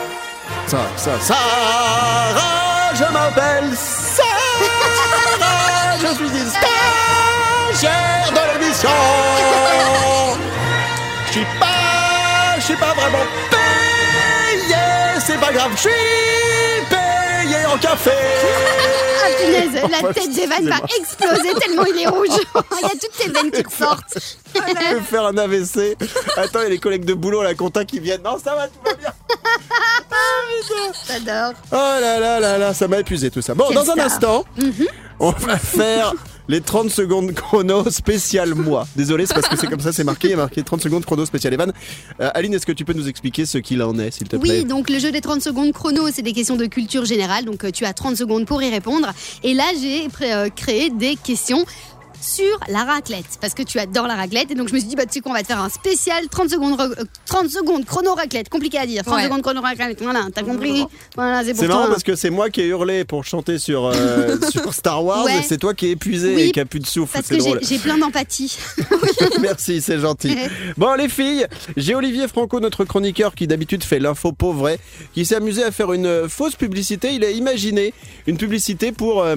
[0.67, 4.29] Ça, ça, Sarah, je m'appelle Sarah,
[6.01, 8.79] je suis une stagiaire de Je
[11.33, 14.75] suis pas, je suis pas vraiment payé,
[15.21, 15.91] c'est pas grave, je suis
[16.89, 18.11] payé en café.
[19.25, 22.29] Ah punaise, la Enfin, tête d'Evan va exploser tellement il est rouge.
[22.81, 24.19] il y a toutes tes veines qui ressortent.
[24.55, 24.61] Je
[24.95, 25.97] vais faire un AVC.
[26.39, 28.23] Attends, il y a les collègues de boulot à la compta qui viennent.
[28.23, 29.13] Non, ça va, tout va bien.
[31.09, 31.53] J'adore.
[31.73, 33.55] Oh là là là là, ça m'a épuisé tout ça.
[33.55, 34.07] Bon, Quelle dans un star.
[34.07, 34.45] instant,
[35.21, 36.15] on va faire
[36.49, 38.87] les 30 secondes chrono spécial moi.
[38.97, 40.29] Désolé, c'est parce que c'est comme ça, c'est marqué.
[40.29, 41.73] Il y a marqué 30 secondes chrono spécial Evan.
[42.21, 44.61] Euh, Aline, est-ce que tu peux nous expliquer ce qu'il en est, s'il te plaît?
[44.61, 47.45] Oui, donc le jeu des 30 secondes chrono, c'est des questions de culture générale.
[47.45, 49.13] Donc euh, tu as 30 secondes pour y répondre.
[49.43, 51.65] Et là, j'ai euh, créé des questions
[52.23, 53.27] sur la raclette.
[53.41, 54.51] Parce que tu adores la raclette.
[54.51, 55.69] Et donc je me suis dit bah tu sais quoi on va te faire un
[55.69, 58.49] spécial 30 secondes re- euh, 30 secondes chrono raclette.
[58.49, 59.03] Compliqué à dire.
[59.05, 59.25] 30 Ouais.
[59.25, 60.01] secondes chrono raclette.
[60.03, 60.85] Voilà t'as compris.
[61.17, 63.87] Voilà c'est pour marrant toi parce que c'est moi qui ai hurlé pour chanter sur,
[63.87, 65.25] euh, sur Star Wars.
[65.25, 65.43] Ouais.
[65.47, 67.13] c'est toi qui es épuisé Oui, et qui a plus de souffle.
[67.13, 68.57] parce que j'ai plein d'empathie.
[69.41, 70.37] Merci, c'est gentil.
[70.77, 74.77] Bon, les filles, j'ai Olivier Franco, notre chroniqueur, qui d'habitude fait l'info pauvre
[75.15, 77.13] qui s'est amusé à faire une euh, fausse publicité.
[77.15, 77.93] Il a imaginé
[78.27, 79.37] une publicité pour euh,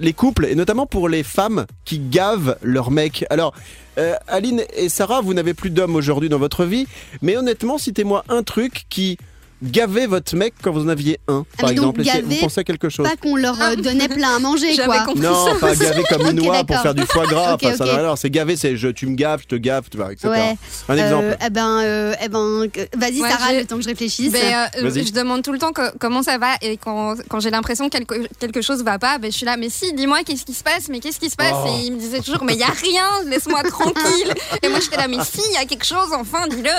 [0.00, 3.24] les couples et notamment pour les femmes qui gavent leur mec.
[3.30, 3.54] Alors,
[3.98, 6.86] euh, Aline et Sarah, vous n'avez plus d'hommes aujourd'hui dans votre vie,
[7.22, 9.18] mais honnêtement, citez-moi un truc qui
[9.64, 12.02] gavait votre mec quand vous en aviez un, Ah, par mais donc exemple.
[12.22, 14.86] Gaver, Vous pensez à quelque chose pas qu'on leur euh, donnait plein à manger J'avais
[14.88, 15.20] quoi compris.
[15.22, 16.82] non, pas gaver comme une Ok, oie pour d'accord.
[16.82, 17.54] faire du foie gras.
[17.54, 17.96] Ok, enfin, ça n'a ok.
[17.96, 18.18] rien à voir.
[18.18, 20.28] C'est gaver, c'est je, tu me gaves, je te gave, tu vois, etc.
[20.28, 20.56] ouais
[20.88, 21.24] Un exemple.
[21.24, 23.88] Euh, eh ben euh, eh ben que- vas-y Ouais, Sarah j'ai- le temps que je
[23.88, 25.06] réfléchisse Ben, euh, Vas-y.
[25.06, 27.96] je demande tout le temps que- comment ça va et quand, quand j'ai l'impression que
[27.98, 30.62] quelque, quelque chose va pas, ben, je suis là, mais si, dis-moi qu'est-ce qui se
[30.62, 31.54] passe, mais qu'est-ce qui se passe?
[31.64, 31.68] Oh.
[31.68, 34.32] Et il me disait toujours, mais il y a rien, laisse-moi tranquille.
[34.62, 36.70] Et moi j'étais là, mais si, il y a quelque chose, enfin, dis-le.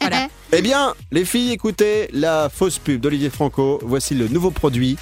[0.00, 0.28] Voilà.
[0.50, 3.80] Eh bien, les filles, écoutez la fausse pub d'Olivier Franco.
[3.82, 4.96] Voici le nouveau produit.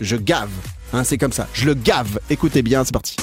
[0.00, 0.50] Je gave.
[0.92, 1.46] Hein, c'est comme ça.
[1.52, 2.18] Je le gave.
[2.30, 3.16] Écoutez bien, c'est parti.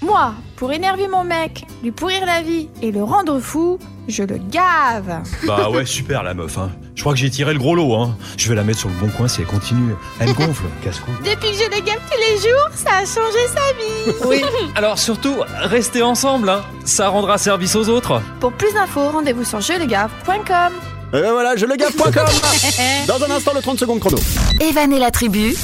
[0.00, 4.38] Moi, pour énerver mon mec, lui pourrir la vie et le rendre fou, je le
[4.38, 5.22] gave.
[5.44, 6.56] Bah ouais, super la meuf.
[6.56, 6.70] Hein.
[6.94, 7.94] Je crois que j'ai tiré le gros lot.
[7.94, 8.16] Hein.
[8.36, 9.94] Je vais la mettre sur le bon coin si elle continue.
[10.20, 11.10] Elle me gonfle, casse-cou.
[11.24, 14.16] Depuis que je le gave tous les jours, ça a changé sa vie.
[14.28, 14.42] Oui,
[14.76, 16.48] alors surtout, restez ensemble.
[16.48, 16.62] Hein.
[16.84, 18.22] Ça rendra service aux autres.
[18.40, 20.72] Pour plus d'infos, rendez-vous sur jelegave.com.
[21.10, 22.12] Et ben voilà, je le gave.com.
[23.08, 24.18] Dans un instant, le 30 secondes chrono.
[24.60, 25.54] Evan et la tribu,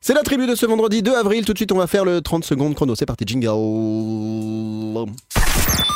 [0.00, 1.44] C'est la tribu de ce vendredi 2 avril.
[1.44, 2.94] Tout de suite, on va faire le 30 secondes chrono.
[2.94, 3.50] C'est parti, jingle.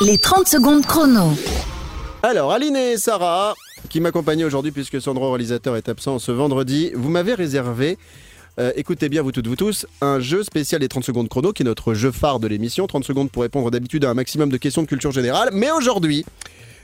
[0.02, 1.32] les 30 secondes chrono.
[2.22, 3.54] Alors, Aline et Sarah,
[3.88, 7.96] qui m'accompagnaient aujourd'hui puisque Sandro, réalisateur, est absent ce vendredi, vous m'avez réservé,
[8.60, 11.62] euh, écoutez bien vous toutes, vous tous, un jeu spécial des 30 secondes chrono, qui
[11.62, 12.86] est notre jeu phare de l'émission.
[12.86, 15.48] 30 secondes pour répondre d'habitude à un maximum de questions de culture générale.
[15.54, 16.26] Mais aujourd'hui,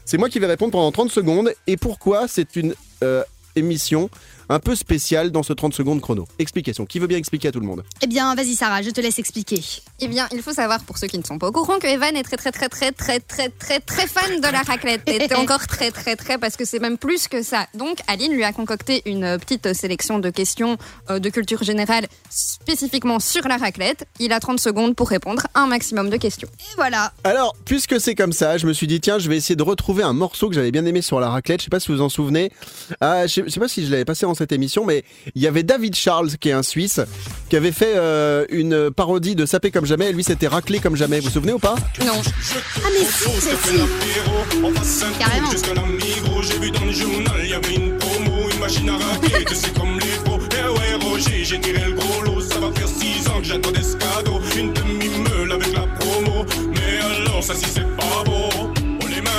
[0.08, 1.52] c'est moi qui vais répondre pendant 30 secondes.
[1.66, 3.22] Et pourquoi c'est une euh,
[3.56, 4.08] émission
[4.48, 6.26] un peu spécial dans ce 30 secondes chrono.
[6.38, 6.86] Explication.
[6.86, 7.84] Qui veut bien expliquer à tout le monde?
[8.02, 9.60] Eh bien, vas-y Sarah, je te laisse expliquer.
[10.00, 12.16] Eh bien, il faut savoir pour ceux qui ne sont pas au courant que Evan
[12.16, 15.02] est très très très très très très très très fan de la raclette.
[15.06, 17.66] Et t'es encore très très très parce que c'est même plus que ça.
[17.74, 20.76] Donc Aline lui a concocté une euh, petite sélection de questions
[21.10, 24.06] euh, de culture générale spécifiquement sur la raclette.
[24.18, 26.48] Il a 30 secondes pour répondre à un maximum de questions.
[26.58, 27.12] Et voilà.
[27.24, 30.02] Alors, puisque c'est comme ça, je me suis dit, tiens, je vais essayer de retrouver
[30.02, 31.60] un morceau que j'avais bien aimé sur la raclette.
[31.60, 32.52] Je sais pas si vous vous en souvenez.
[33.00, 35.62] Ah, je sais, pas si je l'avais passé dans cette émission, mais il y avait
[35.62, 37.00] David Charles, qui est un Suisse,
[37.48, 40.10] qui avait fait euh, une parodie de Sapé comme jamais.
[40.10, 41.20] Et lui, c'était raclé comme jamais.
[41.20, 41.74] Vous vous souvenez ou pas?
[42.06, 42.12] Non.
[42.84, 45.18] Ah mais si, c'est si.
[45.18, 45.50] Carrément.
[45.50, 48.96] Jusqu'à la Migros, j'ai vu dans le journal, y avait une promo, une machine à
[48.96, 50.38] raquer, que c'est comme les pros.
[50.52, 53.82] Eh ouais, Roger, j'ai tiré le gros lot, ça va faire 6 ans que j'attendais
[53.82, 54.40] ce cadeau.
[54.56, 58.48] Une demi-meule avec la promo, mais alors ça si c'est pas beau.
[58.52, 59.30] Oh les mains,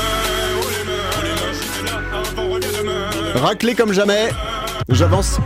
[0.61, 3.41] oh les mains, oh les mains, j'étais là avant, reviens demain.
[3.41, 4.29] Raclé comme jamais.
[4.91, 5.37] J'avance.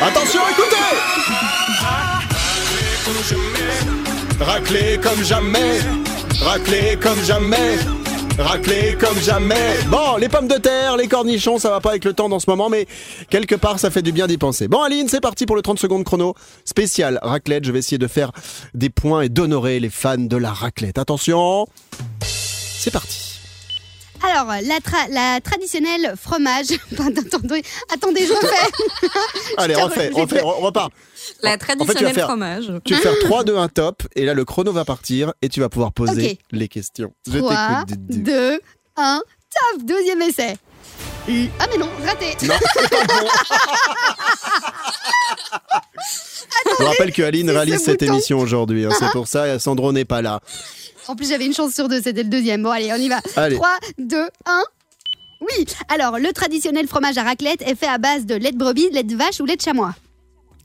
[0.00, 0.76] Attention, écoutez.
[4.40, 5.80] Raclé comme jamais.
[6.40, 7.78] Raclé comme jamais.
[8.38, 9.76] Raclé comme jamais.
[9.88, 12.48] Bon, les pommes de terre, les cornichons, ça va pas avec le temps dans ce
[12.48, 12.86] moment, mais
[13.28, 14.68] quelque part, ça fait du bien d'y penser.
[14.68, 17.64] Bon, Aline, c'est parti pour le 30 secondes chrono spécial raclette.
[17.64, 18.30] Je vais essayer de faire
[18.74, 20.98] des points et d'honorer les fans de la raclette.
[20.98, 21.66] Attention,
[22.22, 23.27] c'est parti.
[24.22, 26.66] Alors, la, tra- la traditionnelle fromage.
[26.98, 28.70] Attendez, attendez, je refais.
[29.58, 30.92] Allez, Je refais, re- refais, on repart.
[31.42, 32.72] La En fait, tu traditionnelle faire- fromage.
[32.84, 35.60] Tu vas faire 3, 2, 1 top, et là, le chrono va partir, et tu
[35.60, 36.38] vas pouvoir poser Ok.
[36.52, 37.12] les questions.
[37.30, 37.50] Je 3,
[37.86, 38.06] t'écoute.
[38.08, 38.22] Didi.
[38.22, 38.60] 2,
[38.96, 39.20] 1,
[39.74, 40.56] top Deuxième essai.
[41.60, 42.34] Ah mais non, raté.
[42.46, 43.28] Non, c'est pas bon.
[46.80, 48.14] Je rappelle que Aline réalise cette bouton.
[48.14, 48.86] émission aujourd'hui.
[48.86, 50.40] hein, c'est pour ça, Sandro n'est pas là.
[51.08, 52.62] En plus, j'avais une chance sur deux, c'était le deuxième.
[52.62, 53.20] Bon, allez, on y va.
[53.36, 53.56] Allez.
[53.56, 53.68] 3,
[53.98, 54.16] 2,
[54.46, 54.62] 1.
[55.40, 58.90] Oui, alors le traditionnel fromage à raclette est fait à base de lait de brebis,
[58.90, 59.94] lait de vache ou lait de chamois.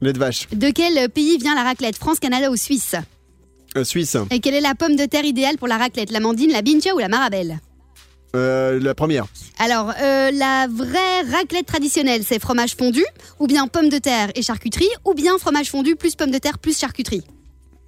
[0.02, 0.48] Lait de vache.
[0.52, 1.96] De quel pays vient la raclette?
[1.96, 2.96] France, Canada ou Suisse?
[3.78, 4.18] Euh, Suisse.
[4.32, 6.12] Et quelle est la pomme de terre idéale pour la raclette?
[6.12, 7.60] L'amandine, la bincha ou la marabelle?
[8.36, 9.28] Euh, la première.
[9.60, 13.06] Alors, euh, la vraie raclette traditionnelle, c'est fromage fondu,
[13.40, 16.58] ou bien pomme de terre et charcuterie, ou bien fromage fondu plus pomme de terre
[16.58, 17.24] plus charcuterie?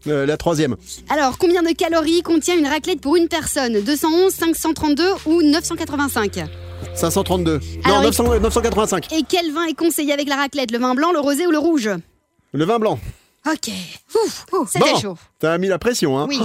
[0.07, 0.75] Euh, la troisième.
[1.09, 3.81] Alors, combien de calories contient une raclette pour une personne?
[3.81, 6.43] 211, 532 ou 985
[6.93, 7.59] 532.
[7.83, 9.11] Alors, non, il- 900 985.
[9.13, 10.71] Et quel vin est conseillé avec la raclette?
[10.71, 11.89] Le vin blanc, le rosé ou le rouge?
[12.53, 12.99] Le vin blanc.
[13.47, 13.69] Ok.
[14.15, 14.99] Ouf, c'était Bon.
[14.99, 15.17] chaud.
[15.39, 16.39] T'as mis la pression, hein Oui.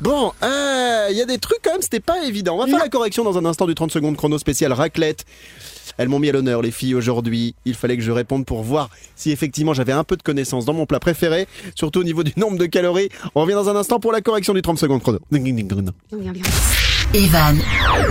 [0.00, 2.54] Bon, il y a des trucs quand même, c'était pas évident.
[2.54, 5.24] On va faire la correction dans un instant du 30 secondes chrono spécial raclette.
[5.96, 7.54] Elles m'ont mis à l'honneur, les filles, aujourd'hui.
[7.64, 10.74] Il fallait que je réponde pour voir si effectivement j'avais un peu de connaissances dans
[10.74, 13.08] mon plat préféré, surtout au niveau du nombre de calories.
[13.34, 15.18] On revient dans un instant pour la correction du 30 secondes chrono.
[17.14, 17.56] Evan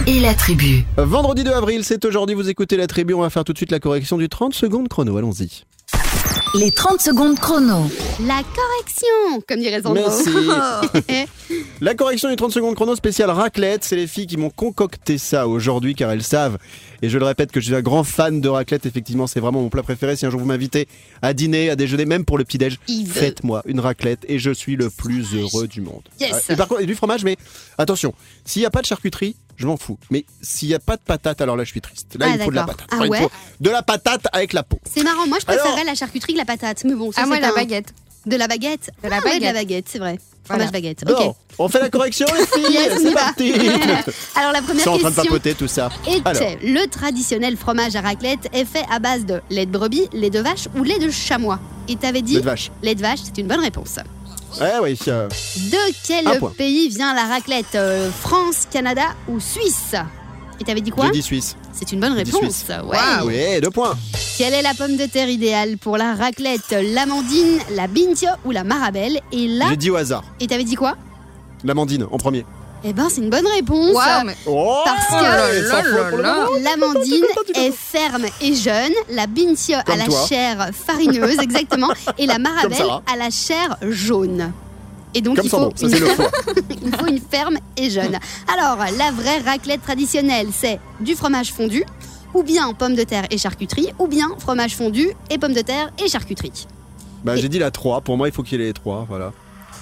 [0.08, 0.84] et la tribu.
[0.98, 3.14] Vendredi 2 avril, c'est aujourd'hui, vous écoutez la tribu.
[3.14, 5.18] On va faire tout de suite la correction du 30 secondes chrono.
[5.18, 5.66] Allons-y.
[6.56, 7.90] Les 30 secondes chrono.
[8.26, 9.94] La correction, comme dirait Sandro.
[10.08, 10.30] Merci.
[11.82, 15.48] La correction du 30 secondes chrono spécial raclette, c'est les filles qui m'ont concocté ça
[15.48, 16.58] aujourd'hui car elles savent,
[17.02, 19.62] et je le répète que je suis un grand fan de raclette, effectivement c'est vraiment
[19.62, 20.16] mon plat préféré.
[20.16, 20.88] Si un jour vous m'invitez
[21.22, 24.90] à dîner, à déjeuner, même pour le petit-déj, faites-moi une raclette et je suis le
[24.90, 26.02] plus heureux du monde.
[26.20, 26.32] Yes.
[26.50, 27.38] Euh, Et par contre, et du fromage, mais
[27.78, 28.14] attention,
[28.46, 29.98] s'il n'y a pas de charcuterie, je m'en fous.
[30.10, 32.16] Mais s'il n'y a pas de patate, alors là je suis triste.
[32.18, 32.88] Là Ah, il faut de la patate.
[32.92, 34.80] Ah Enfin, il ouais faut de la patate avec la peau.
[34.90, 36.84] C'est marrant, moi je préférerais Alors- la charcuterie que la patate.
[36.86, 37.94] Mais bon, ça, Ah, moi, c'est la un- baguette.
[38.26, 39.56] De la baguette De la Ah ouais, de la baguette.
[39.56, 40.18] baguette, c'est vrai.
[40.48, 40.66] Voilà.
[40.66, 41.04] Fromage baguette.
[41.06, 43.54] Bon, on fait la correction les filles, Yes, c'est parti.
[44.36, 45.90] Alors la première Ils sont en train de question papoter tout ça.
[46.26, 46.42] Alors.
[46.64, 50.40] le traditionnel fromage à raclette est fait à base de lait de brebis, lait de
[50.40, 51.60] vache ou lait de chamois?
[51.90, 52.72] Et t'avais dit Lait de vache.
[52.84, 53.98] lait de vache, c'est une bonne réponse.
[54.60, 54.98] Oui.
[55.08, 56.52] euh, De quel Un point.
[56.58, 59.96] pays vient la raclette Euh, France, Canada ou Suisse?
[60.60, 61.06] Et t'avais dit quoi?
[61.06, 61.56] J'ai dit Suisse.
[61.72, 62.56] C'est une bonne J'ai dit réponse.
[62.56, 62.72] Suisse.
[62.84, 62.98] Ouais.
[63.26, 63.96] Oui, deux points.
[64.38, 68.64] Quelle est la pomme de terre idéale pour la raclette L'amandine, la bintia ou la
[68.64, 69.20] marabelle?
[69.32, 70.24] Et là, J'ai dit au hasard.
[70.40, 70.96] et t'avais dit quoi?
[71.64, 72.44] L'amandine en premier.
[72.84, 73.98] Eh ben, c'est une bonne réponse.
[74.26, 76.64] Mais Oh Parce que-.
[76.64, 80.26] L'amandine est ferme et jeune, la bintia a Comme la toi.
[80.28, 84.52] chair farineuse, exactement, et la marabelle a la chair jaune.
[85.14, 85.90] Et donc Comme il, faut une,
[86.84, 88.20] il faut ferme et jeune.
[88.54, 91.84] Alors, la vraie raclette traditionnelle, c'est du fromage fondu,
[92.34, 95.90] ou bien pommes de terre et charcuterie, ou bien fromage fondu et pommes de terre
[96.04, 96.68] et charcuterie.
[97.24, 98.02] Bah, j'ai dit la 3.
[98.02, 99.06] Pour moi, il faut qu'il y ait les 3.
[99.10, 99.32] Voilà.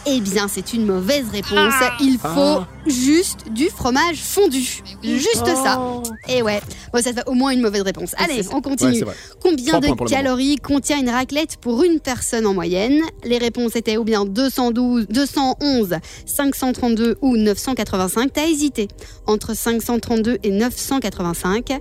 [0.08, 1.74] Eh bien, c'est une mauvaise réponse.
[2.00, 2.68] Il faut Ah.
[2.86, 4.84] juste du fromage fondu.
[5.04, 5.80] Juste ça.
[6.28, 6.62] Et ouais.
[6.94, 8.14] Bon, ça fait au moins une mauvaise réponse.
[8.18, 9.04] Allez, on continue.
[9.42, 13.02] Combien de calories contient une raclette pour une personne en moyenne?
[13.24, 18.32] Les réponses étaient ou bien 212, 211, 532 ou 985.
[18.34, 18.88] T'as hésité
[19.26, 21.72] entre 532 et 985.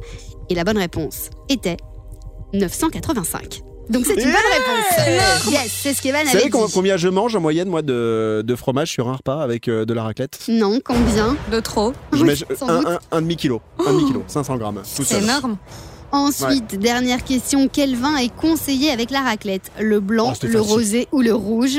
[0.48, 1.76] Et la bonne réponse était
[2.54, 3.62] 985.
[3.90, 5.50] Donc c'est une bonne réponse.
[5.52, 6.72] Yes, c'est ce qu'Evan Vous avait savez com- dit.
[6.72, 9.92] combien je mange en moyenne, moi, de, de fromage sur un repas avec euh, de
[9.92, 10.38] la raclette?
[10.48, 11.36] Non, combien?
[11.52, 11.92] De trop.
[12.12, 13.60] Je mets un, un- un demi-kilo.
[13.86, 14.76] Un demi-kilo, 500 grammes.
[14.96, 15.22] tout C'est seul.
[15.24, 15.56] énorme.
[16.12, 17.68] Ensuite, dernière question.
[17.70, 19.70] Quel vin est conseillé avec la raclette?
[19.80, 20.72] Le blanc, Oh, c'était le facile.
[20.72, 21.78] rosé ou le rouge?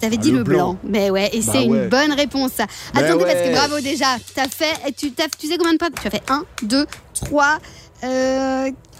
[0.00, 0.74] T'avais Ah, dit le le blanc.
[0.74, 0.78] blanc.
[0.84, 1.64] Mais ouais, et Bah c'est ouais.
[1.84, 2.52] une bonne réponse.
[2.94, 3.52] Mais Attendez, parce que ouais.
[3.52, 4.06] bravo déjà.
[4.34, 4.74] T'as fait.
[4.96, 7.58] Tu, t'as- tu sais combien de points Tu as fait 1, 2, 3,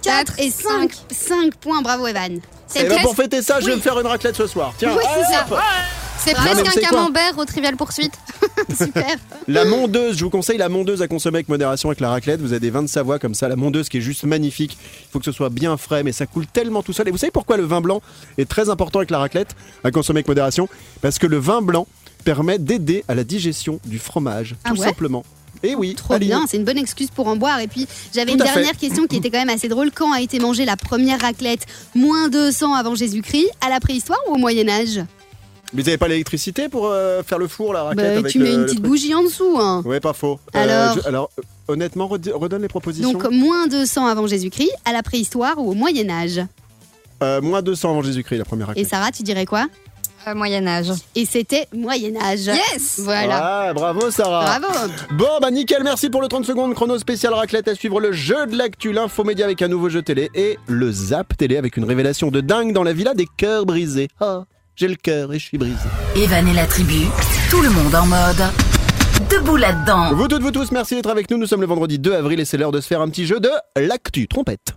[0.08, 0.90] 4 Quatre, et 5.
[1.10, 1.82] 5 points.
[1.82, 2.40] Bravo, Evan.
[2.76, 4.74] Et ben, pour fêter ça, je vais me faire une raclette ce soir.
[4.78, 5.34] Tiens, Oui, c'est
[6.34, 6.34] ça.
[6.34, 8.12] presque un camembert au Trivial Poursuite.
[8.76, 9.16] Super.
[9.46, 12.40] La mondeuse, je vous conseille la mondeuse à consommer avec modération avec la raclette.
[12.40, 13.48] Vous avez des vins de Savoie comme ça.
[13.48, 14.76] La mondeuse qui est juste magnifique.
[14.82, 17.08] Il faut que ce soit bien frais, mais ça coule tellement tout seul.
[17.08, 18.02] Et vous savez pourquoi le vin blanc
[18.36, 20.68] est très important avec la raclette à consommer avec modération?
[21.00, 21.86] Parce que le vin blanc
[22.24, 24.86] permet d'aider à la digestion du fromage, Ah tout ouais?
[24.86, 25.24] simplement.
[25.62, 27.60] Et oui, Trop bien, c'est une bonne excuse pour en boire.
[27.60, 28.44] Et puis, j'avais une fait.
[28.44, 29.90] dernière question qui était quand même assez drôle.
[29.92, 34.34] Quand a été mangée la première raclette Moins 200 avant Jésus-Christ À la préhistoire ou
[34.34, 35.04] au Moyen-Âge?
[35.74, 38.38] Mais vous n'avez pas l'électricité pour euh, faire le four, la raclette Bah, avec Tu
[38.38, 39.56] le- mets une petite bougie en dessous.
[39.58, 39.82] Hein.
[39.84, 40.40] Ouais, pas faux.
[40.54, 43.12] Alors je- alors euh, honnêtement, redonne les propositions.
[43.12, 46.40] Donc, moins 200 avant Jésus-Christ, à la préhistoire ou au Moyen-Âge?
[47.22, 48.88] Euh, moins 200 avant Jésus-Christ, la première Et raclette.
[48.88, 49.62] Sarah, tu dirais quoi?
[49.64, 49.87] Euh,
[50.34, 50.92] Moyen-Âge.
[51.14, 52.46] Et c'était Moyen-Âge.
[52.46, 53.68] Yes Voilà.
[53.68, 54.58] Ah, bravo Sarah.
[54.58, 58.12] Bravo Bon, bah nickel, merci pour le 30 secondes chrono spécial raclette à suivre le
[58.12, 61.84] jeu de l'actu, l'infomédia avec un nouveau jeu télé et le zap télé avec une
[61.84, 64.08] révélation de dingue dans la villa des cœurs brisés.
[64.20, 64.44] Ah,
[64.76, 65.76] j'ai le cœur et je suis brisé.
[66.16, 67.06] Evan et la tribu,
[67.50, 68.42] tout le monde en mode.
[69.30, 70.14] Debout là-dedans.
[70.14, 71.36] Vous toutes, vous tous, merci d'être avec nous.
[71.38, 73.40] Nous sommes le vendredi 2 avril et c'est l'heure de se faire un petit jeu
[73.40, 74.28] de l'actu.
[74.28, 74.74] Trompette.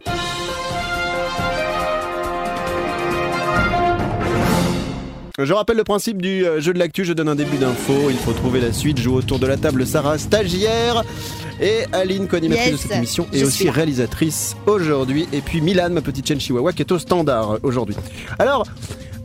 [5.39, 8.17] Je rappelle le principe du euh, jeu de l'actu, je donne un début d'info, il
[8.17, 11.03] faut trouver la suite, joue autour de la table Sarah, stagiaire,
[11.61, 16.01] et Aline, co-animatrice Yes, de cette émission, et aussi réalisatrice aujourd'hui, et puis Milan, ma
[16.01, 17.95] petite chaîne chihuahua, qui est au standard euh, aujourd'hui.
[18.39, 18.65] Alors,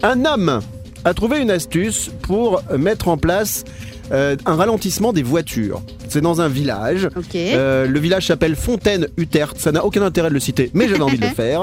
[0.03, 0.61] un homme
[1.05, 3.65] a trouvé une astuce pour mettre en place
[4.13, 5.83] euh, un ralentissement des voitures.
[6.09, 7.09] C'est dans un village.
[7.35, 9.55] Euh, le village s'appelle Fontaine-Utert.
[9.57, 11.63] Ça n'a aucun intérêt de le citer, mais j'avais envie de le faire.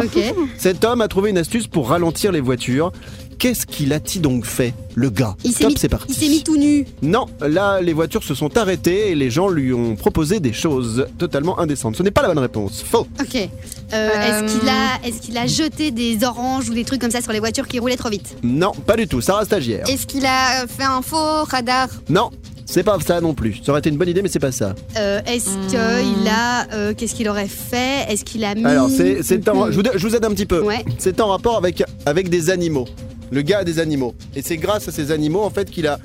[0.57, 2.91] Cet homme a trouvé une astuce pour ralentir les voitures.
[3.37, 6.13] Qu'est-ce qu'il a-t-il donc fait, le gars Il s'est Top, mis, c'est parti.
[6.13, 6.85] il s'est mis tout nu.
[7.01, 11.07] Non, là, les voitures se sont arrêtées et les gens lui ont proposé des choses
[11.17, 11.95] totalement indécentes.
[11.97, 12.81] Ce n'est pas la bonne réponse.
[12.83, 13.07] Faux.
[13.19, 13.35] Ok.
[13.93, 17.21] Euh, Est-ce qu'il a, est-ce qu'il a jeté des oranges ou des trucs comme ça
[17.21, 18.35] sur les voitures qui roulaient trop vite?
[18.43, 19.21] Non, pas du tout.
[19.21, 19.87] Sarah stagiaire.
[19.89, 21.89] Est-ce qu'il a fait un faux radar?
[22.09, 22.29] Non,
[22.65, 23.59] c'est pas ça non plus.
[23.63, 24.73] Ça aurait été une bonne idée, mais c'est pas ça.
[24.97, 28.05] Euh, Est-ce qu'il a, euh, qu'est-ce qu'il aurait fait?
[28.09, 30.45] Est-ce qu'il a mis Alors, c'est, c'est en- je, vous, je vous aide un petit
[30.45, 30.61] peu.
[30.61, 30.83] Ouais.
[30.97, 32.87] C'est en rapport avec, avec des animaux.
[33.33, 34.13] Le gars a des animaux.
[34.35, 35.99] Et c'est grâce à ces animaux, en fait, qu'il a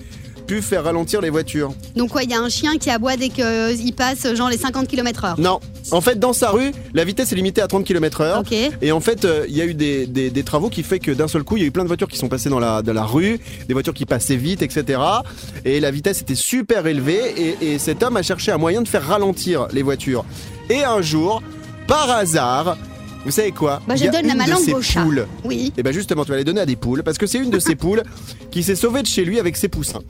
[0.46, 1.74] pu faire ralentir les voitures.
[1.94, 4.88] Donc quoi, il y a un chien qui aboie dès qu'il passe genre les 50
[4.88, 5.38] km/h.
[5.38, 5.60] Non.
[5.90, 8.42] En fait, dans sa rue, la vitesse est limitée à 30 km/h.
[8.80, 11.10] Et en fait, euh, il y a eu des, des- des travaux qui fait que
[11.10, 12.80] d'un seul coup, il y a eu plein de voitures qui sont passées dans la,
[12.80, 14.98] dans la rue, des voitures qui passaient vite, etc.
[15.66, 17.20] Et la vitesse était super élevée.
[17.36, 20.24] Et, et cet homme a cherché un moyen de faire ralentir les voitures.
[20.70, 21.42] Et un jour,
[21.86, 22.78] par hasard,
[23.28, 24.80] vous savez quoi Bah, Il je y a donne une ma de langue ces au
[24.80, 25.02] chat.
[25.02, 25.26] poules.
[25.44, 25.70] Oui.
[25.76, 27.58] Et bien justement, tu vas les donner à des poules, parce que c'est une de
[27.58, 28.02] ces poules
[28.50, 30.00] qui s'est sauvée de chez lui avec ses poussins.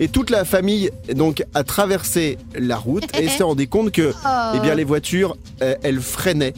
[0.00, 4.12] Et toute la famille donc a traversé la route et s'est rendu compte que
[4.54, 6.54] eh bien, les voitures, euh, elles freinaient.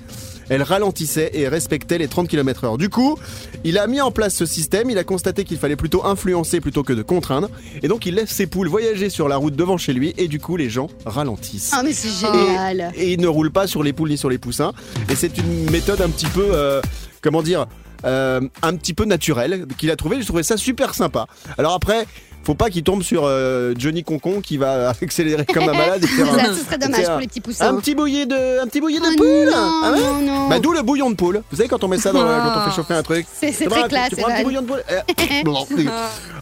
[0.48, 2.78] Elles ralentissaient et respectaient les 30 km/h.
[2.78, 3.18] Du coup,
[3.64, 4.90] il a mis en place ce système.
[4.90, 7.48] Il a constaté qu'il fallait plutôt influencer plutôt que de contraindre.
[7.82, 10.14] Et donc, il laisse ses poules voyager sur la route devant chez lui.
[10.16, 11.72] Et du coup, les gens ralentissent.
[11.72, 12.92] Ah mais c'est génial.
[12.96, 14.72] Et il ne roule pas sur les poules ni sur les poussins.
[15.08, 16.80] Et c'est une méthode un petit peu, euh,
[17.20, 17.66] comment dire,
[18.04, 20.16] euh, un petit peu naturelle qu'il a trouvé.
[20.20, 21.26] J'ai trouvé ça super sympa.
[21.58, 22.06] Alors après,
[22.46, 26.04] faut pas qu'il tombe sur euh, Johnny Concon qui va accélérer comme un malade.
[26.04, 27.74] Et faire un, Ça, ce serait dommage pour les petits poussins.
[27.74, 29.50] un petit bouillet de, un petit bouillet de Ah poule.
[29.52, 30.48] non, Ah ouais non, non.
[30.48, 31.42] bah d'où le bouillon de poule.
[31.50, 33.26] Vous savez quand on met ça dans, le- quand on fait chauffer un truc.
[33.34, 34.44] C'est- c'est Tu très un- classe, Tu prends un petit Evan.
[34.44, 34.82] bouillon de poule.
[35.30, 35.66] Eh, bon.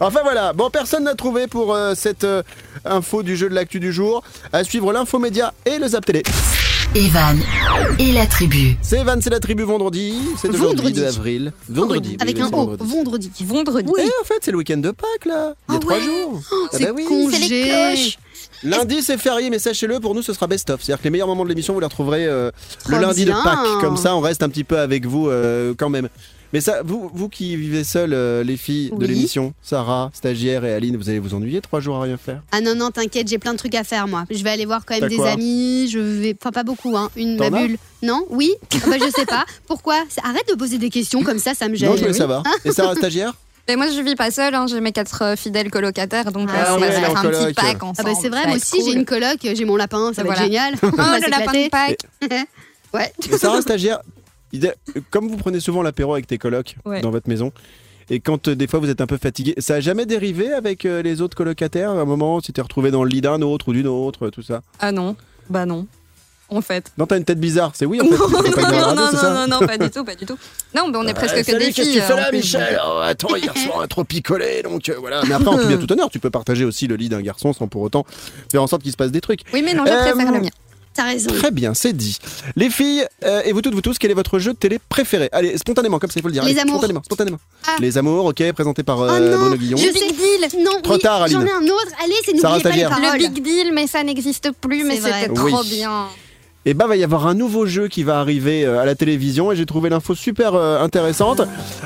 [0.00, 0.52] Enfin voilà.
[0.52, 2.42] Bon, personne n'a trouvé pour euh, cette euh,
[2.84, 4.22] info du jeu de l'actu du jour.
[4.52, 6.22] À suivre l'info média et le zap télé.
[6.94, 7.36] Evan
[7.98, 8.76] et la tribu.
[8.82, 10.14] C'est Evan, c'est la tribu vendredi.
[10.40, 11.00] C'est aujourd'hui Vendredi.
[11.00, 11.52] 2 avril.
[11.68, 12.08] Vendredi.
[12.10, 12.50] oui, Avec oui, un O.
[12.50, 12.84] vendredi.
[12.86, 13.30] Vendredi.
[13.40, 13.92] Vendredi.
[13.98, 15.54] Et en fait, c'est le week-end de Pâques là.
[15.68, 16.02] Il y a Ah trois ouais.
[16.04, 16.40] jours.
[16.52, 17.04] Ah C'est bah oui.
[17.06, 17.36] congé.
[17.38, 18.18] C'est les cloches.
[18.62, 20.80] Lundi, c'est férié, mais sachez-le, pour nous, ce sera best-of.
[20.82, 22.50] C'est-à-dire que les meilleurs moments de l'émission, vous les retrouverez euh,
[22.88, 23.36] le lundi bien.
[23.38, 23.80] de Pâques.
[23.80, 26.08] Comme ça, on reste un petit peu avec vous euh, quand même.
[26.54, 29.08] Mais ça, vous, vous qui vivez seuls, euh, les filles de Oui.
[29.08, 32.42] l'émission, Sarah, stagiaire et Aline, vous allez vous ennuyer trois jours à rien faire?
[32.52, 34.24] Ah non, non, t'inquiète, j'ai plein de trucs à faire, moi.
[34.30, 36.36] Je vais aller voir quand T'as même des quoi amis, je vais.
[36.40, 37.10] Enfin, pas beaucoup, hein.
[37.16, 37.76] Une T'en ma as bulle.
[38.02, 39.44] Non Oui Ah bah, Je sais pas.
[39.66, 39.96] Pourquoi?
[40.22, 41.88] Arrête de poser des questions comme ça, ça me gêne.
[41.90, 42.44] Non, je voulais savoir.
[42.64, 43.34] Et Sarah, stagiaire?
[43.68, 46.70] Mais moi, je vis pas seule, hein, j'ai mes quatre euh, fidèles colocataires, donc Ah,
[46.72, 47.40] euh, on va faire en un coloc.
[47.46, 48.10] petit pack Ah ensemble.
[48.10, 48.84] bah c'est vrai, ça moi va être aussi cool.
[48.92, 50.40] j'ai une coloc, j'ai mon lapin, ça va Voilà.
[50.42, 50.74] être génial.
[50.84, 51.64] Oh, va le lapin s'éclater.
[51.64, 52.46] de Pâques.
[52.92, 53.12] Ouais.
[53.32, 53.98] Et Sarah, stagiaire,
[55.10, 57.00] comme vous prenez souvent l'apéro avec tes colocs Ouais.
[57.00, 57.52] dans votre maison,
[58.10, 60.84] et quand euh, des fois vous êtes un peu fatigué, ça a jamais dérivé avec
[60.84, 61.90] euh, les autres colocataires?
[61.90, 64.42] À un moment, tu t'es retrouvé dans le lit d'un autre ou d'une autre, tout
[64.42, 64.62] ça?
[64.80, 65.16] Ah non,
[65.48, 65.86] bah non.
[66.50, 66.92] En fait.
[66.98, 68.14] Non, t'as une tête bizarre, c'est oui en fait.
[68.16, 70.36] radio, non, non, non, non, pas du tout, pas du tout.
[70.76, 72.00] Non, mais on est presque Euh, que salut, des qu'est-ce que filles.
[72.02, 72.80] tu fais euh, là, Michel?
[72.86, 75.22] Oh, Attends, hier soir, on a trop picolé, donc euh, voilà.
[75.26, 77.54] Mais après, en tout bien tout honneur, tu peux partager aussi le lit d'un garçon
[77.54, 78.04] sans pour autant
[78.52, 79.40] faire en sorte qu'il se passe des trucs.
[79.54, 80.50] Oui, mais non, je Euh, préfère le mien.
[80.94, 81.30] T'as raison.
[81.32, 82.18] Très bien, c'est dit.
[82.56, 85.28] Les filles, euh, et vous toutes, vous tous, quel est votre jeu de télé préféré?
[85.32, 86.44] Allez, spontanément, comme ça, il faut le dire.
[86.44, 86.74] Les Allez, Amours.
[86.76, 87.38] Spontanément, spontanément.
[87.66, 87.76] Ah.
[87.80, 89.76] Les Amours, ok, présenté par Oh euh, non, Bruno Guillon.
[89.76, 90.12] je Big sais.
[90.52, 90.62] Deal.
[90.64, 91.40] Non, Trop oui, tard, Aline.
[91.40, 91.88] J'en ai un autre.
[92.02, 93.18] Allez, c'est n'oubliez pas les paroles.
[93.20, 95.22] Le Big Deal, mais ça n'existe plus, mais C'est vrai.
[95.24, 95.52] c'était Oui.
[95.52, 96.06] trop bien.
[96.66, 99.52] Et bah, va y avoir un nouveau jeu qui va arriver euh, à la télévision
[99.52, 101.42] et j'ai trouvé l'info super euh, intéressante.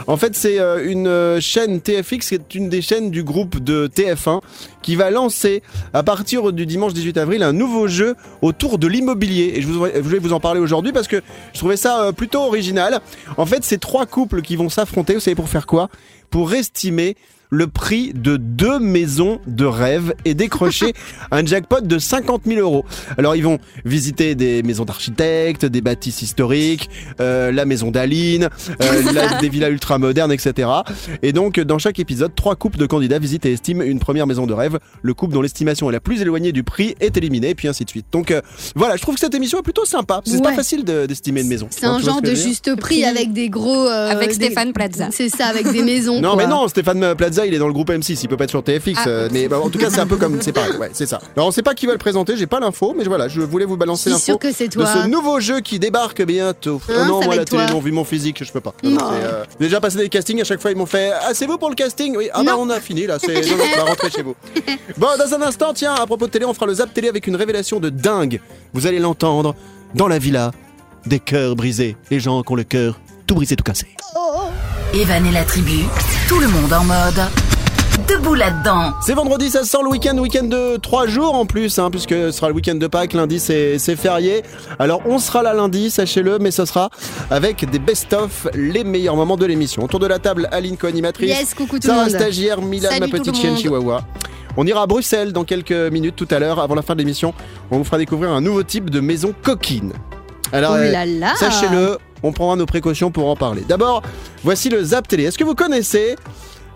[0.07, 3.89] En fait, c'est euh, une chaîne TFX qui est une des chaînes du groupe de
[3.89, 4.41] TF1
[4.83, 5.63] qui va lancer
[5.93, 9.55] à partir du dimanche 18 avril un nouveau jeu autour de l'immobilier.
[9.57, 12.43] Et je, vous, je vais vous en parler aujourd'hui parce que je trouvais ça plutôt
[12.43, 13.01] original.
[13.37, 15.15] En fait, c'est trois couples qui vont s'affronter.
[15.15, 15.89] Vous savez pour faire quoi?
[16.31, 17.17] Pour estimer
[17.51, 20.93] le prix de deux maisons de rêve et décrocher
[21.31, 22.85] un jackpot de 50 000 euros.
[23.17, 28.49] Alors ils vont visiter des maisons d'architectes, des bâtisses historiques, euh, la maison d'Aline,
[28.83, 30.69] euh, la- des villas ultramodernes, etc.
[31.23, 34.47] Et donc dans chaque épisode, trois couples de candidats visitent et estiment une première maison
[34.47, 34.79] de rêve.
[35.03, 37.85] Le couple dont l'estimation est la plus éloignée du prix est éliminé, et puis ainsi
[37.85, 38.07] de suite.
[38.13, 38.41] Donc euh,
[38.75, 40.21] voilà, je trouve que cette émission est plutôt sympa.
[40.25, 41.69] C'est pas facile de- d'estimer une maison.
[41.71, 43.87] C'est Hein, un genre de juste prix avec des gros.
[43.89, 45.09] euh, Avec des- Stéphane Plaza.
[45.13, 46.21] C'est ça, avec des maisons.
[46.21, 46.37] Non quoi.
[46.45, 48.63] mais non, Stéphane Plaza il est dans le groupe M6, il peut pas être sur
[48.63, 49.09] TFX, Ah.
[49.09, 51.21] euh, mais bah, en tout cas c'est un peu comme c'est pareil, ouais c'est ça.
[51.37, 53.65] Alors on sait pas qui va le présenter, j'ai pas l'info, mais voilà, je voulais
[53.65, 56.81] vous balancer l'info de ce nouveau jeu qui débarque bientôt.
[56.89, 58.75] Hein, oh non, moi la télé, non, vu mon physique, je peux pas.
[58.83, 61.59] Non, euh, déjà passé des castings, à chaque fois ils m'ont fait Ah c'est vous
[61.59, 62.17] pour le casting?
[62.17, 62.63] Oui, ah bah Non.
[62.63, 63.35] on a fini là, c'est
[63.77, 64.35] bah, rentrez chez vous.
[64.97, 67.27] Bon, dans un instant, tiens, à propos de télé, on fera le Zap Télé avec
[67.27, 68.41] une révélation de dingue.
[68.73, 69.55] Vous allez l'entendre
[69.95, 70.51] dans la villa,
[71.07, 73.87] des cœurs brisés, les gens qui ont le cœur tout brisé, tout cassé.
[74.95, 75.85] Evan et la tribu,
[76.29, 77.21] tout le monde en mode
[78.09, 78.93] debout là-dedans.
[79.05, 82.31] C'est vendredi, ça sent le week-end, week-end de 3 jours en plus, hein, puisque ce
[82.31, 84.43] sera le week-end de Pâques, lundi c'est c'est férié.
[84.79, 86.91] Alors on sera là lundi, sachez-le, mais ce sera
[87.31, 89.83] avec des best-of, les meilleurs moments de l'émission.
[89.85, 92.11] Autour de la table, Aline co-animatrice, Yes, coucou tout le Sarah monde.
[92.11, 94.03] stagiaire, Milan Salut ma petite chienne chihuahua.
[94.57, 97.35] On ira à Bruxelles dans quelques minutes tout à l'heure, avant la fin de l'émission.
[97.71, 99.93] On vous fera découvrir un nouveau type de maison coquine.
[100.51, 101.35] Alors, Oh euh, là là.
[101.37, 103.63] Sachez-le, on prendra nos précautions pour en parler.
[103.69, 104.03] D'abord,
[104.45, 105.25] voici le Zap Télé.
[105.25, 106.17] Est-ce que vous connaissez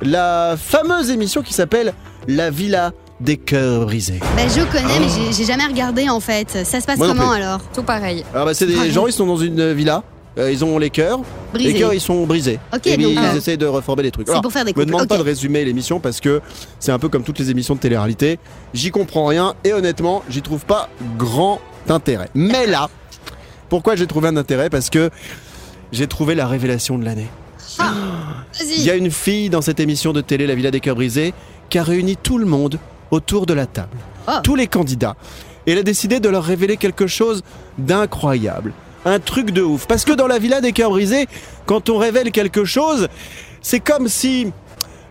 [0.01, 1.93] la fameuse émission qui s'appelle
[2.29, 4.21] La Villa des cœurs brisés?
[4.37, 6.51] Bah, je connais, mais j'ai- j'ai jamais regardé en fait.
[6.65, 7.61] Ça se passe Moi comment alors?
[7.75, 8.25] Tout pareil.
[8.35, 10.03] Alors bah, c'est des Ah, gens, ils sont dans une villa,
[10.39, 11.21] euh, ils ont les cœurs,
[11.55, 12.59] les cœurs ils sont brisés.
[12.75, 14.27] Ok, et donc, ils euh, essayent de reformer des trucs.
[14.27, 16.41] C'est Alors, pour faire des me demande pas de résumer l'émission parce que
[16.81, 18.39] c'est un peu comme toutes les émissions de télé-réalité.
[18.75, 22.29] J'y comprends rien et honnêtement, j'y trouve pas grand intérêt.
[22.35, 22.89] Mais là,
[23.73, 24.69] pourquoi j'ai trouvé un intérêt?
[24.69, 25.09] Parce que
[25.93, 27.29] j'ai trouvé la révélation de l'année.
[28.61, 31.33] Il y a une fille dans cette émission de télé, La Villa des Cœurs Brisés,
[31.71, 32.79] qui a réuni tout le monde
[33.11, 33.97] autour de la table.
[34.29, 34.33] Oh.
[34.45, 35.17] Tous les candidats.
[35.67, 37.45] Et elle a décidé de leur révéler quelque chose
[37.79, 38.75] d'incroyable.
[39.07, 39.87] Un truc de ouf.
[39.87, 41.27] Parce que dans La Villa des Cœurs Brisés,
[41.65, 43.09] quand on révèle quelque chose,
[43.63, 44.53] c'est comme si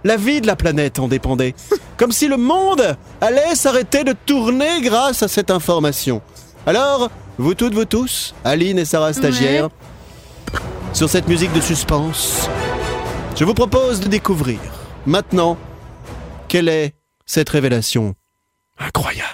[0.03, 1.55] la vie de la planète en dépendait.
[1.97, 6.21] Comme si le monde allait s'arrêter de tourner grâce à cette information.
[6.65, 9.69] Alors, vous toutes, vous tous, Aline et Sarah stagiaire,
[10.93, 12.49] sur cette musique de suspense,
[13.35, 14.59] je vous propose de découvrir
[15.05, 15.57] maintenant
[16.47, 16.93] quelle est
[17.25, 18.13] cette révélation
[18.77, 19.27] incroyable.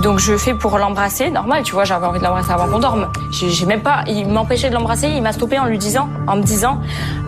[0.00, 3.10] Donc je fais pour l'embrasser, normal, tu vois, j'avais envie de l'embrasser avant qu'on dorme.
[3.32, 6.36] J'ai j'ai même pas, il m'empêchait de l'embrasser, il m'a stoppé en lui disant, en
[6.36, 6.80] me disant,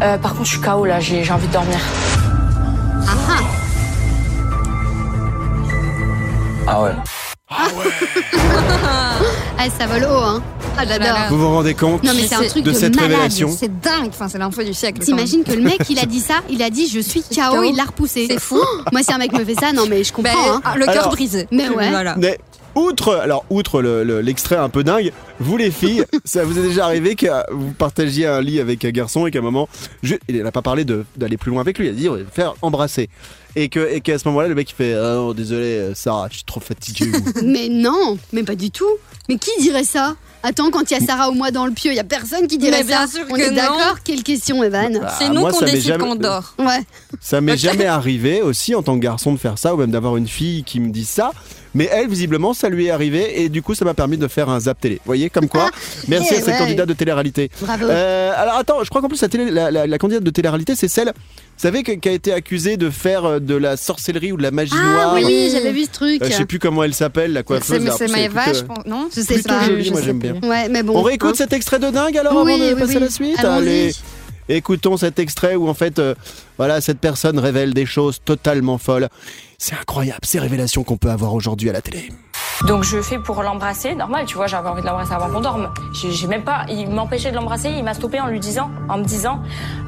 [0.02, 1.78] euh, par contre je suis KO là, j'ai j'ai envie de dormir.
[6.68, 6.92] Ah ouais.
[9.58, 10.42] Ah, ça vole haut, hein.
[10.76, 11.16] Ah, j'adore.
[11.30, 13.10] Vous vous rendez compte Non, mais c'est un truc de de cette malade.
[13.12, 15.00] révélation C'est dingue, enfin, c'est l'info du siècle.
[15.00, 17.74] T'imagines que le mec, il a dit ça, il a dit je suis KO, il
[17.76, 18.26] l'a repoussé.
[18.28, 18.60] C'est fou.
[18.92, 20.56] Moi, si un mec me fait ça, non, mais je Ben, comprends.
[20.56, 20.60] hein.
[20.64, 21.46] ah, le cœur brisé.
[21.50, 21.88] Mais ouais.
[21.90, 22.16] Voilà.
[22.18, 22.38] Mais
[22.74, 26.62] outre, alors outre le- le- l'extrait un peu dingue, vous les filles, ça vous est
[26.62, 29.68] déjà arrivé que vous partagiez un lit avec un garçon et qu'à un moment,
[30.02, 32.26] je- il n'a pas parlé de- d'aller plus loin avec lui, il a dit ouais,
[32.32, 33.08] faire embrasser.
[33.56, 36.28] Et que et qu'à ce moment-là, le mec il fait ah non, désolé, euh, Sarah,
[36.30, 37.10] je suis trop fatigué.
[37.42, 38.84] Mais non, mais pas du tout.
[39.28, 40.14] Mais qui dirait ça?
[40.42, 42.46] Attends, quand il y a Sarah ou moi dans le pieu, il y a personne
[42.46, 43.12] qui dirait Mais bien ça.
[43.18, 43.56] sûr On que est non.
[43.56, 43.96] d'accord?
[44.04, 44.96] Quelle question, Evan?
[45.00, 46.54] Bah, C'est nous moi, qu'on ça m'est décide jamais- qu'on dort.
[46.60, 46.84] Ouais.
[47.20, 50.16] Ça m'est jamais arrivé aussi en tant que garçon de faire ça ou même d'avoir
[50.16, 51.32] une fille qui me dit ça.
[51.76, 54.48] Mais elle, visiblement, ça lui est arrivé et du coup, ça m'a permis de faire
[54.48, 54.94] un zap télé.
[54.96, 55.70] Vous voyez, comme quoi
[56.08, 56.58] Merci eh à cette ouais.
[56.58, 57.50] candidate de télé-réalité.
[57.60, 57.84] Bravo.
[57.84, 60.74] Euh, alors attends, je crois qu'en plus la, télé, la, la- la candidate de télé-réalité,
[60.74, 61.12] c'est celle, vous
[61.62, 64.72] savez, qui a été accusée de faire euh, de la sorcellerie ou de la magie
[64.74, 65.14] Ah noire.
[65.16, 66.22] oui, j'avais vu ce truc.
[66.22, 67.90] Euh, je sais plus comment elle s'appelle, la coiffeuse.
[67.98, 68.86] C'est Maëva, je pense.
[68.86, 69.64] Non Je sais pas.
[69.66, 70.36] joli, je moi j'aime bien.
[70.42, 70.96] Ouais, mais bon.
[70.96, 71.34] On réécoute hein.
[71.36, 72.96] cet extrait de dingue alors Oui, avant de oui, passer oui.
[72.96, 73.58] à la suite Allons-y.
[73.68, 73.92] Allez,
[74.48, 76.14] écoutons cet extrait où en fait, euh,
[76.58, 79.08] voilà, cette personne révèle des choses totalement folles.
[79.58, 82.10] C'est incroyable ces révélations qu'on peut avoir aujourd'hui à la télé.
[82.66, 85.68] Donc je fais pour l'embrasser, normal, tu vois, j'avais envie de l'embrasser avant qu'on dorme.
[85.92, 89.04] J'ai même pas, il m'empêchait de l'embrasser, il m'a stoppé en lui disant, en me
[89.04, 89.42] disant,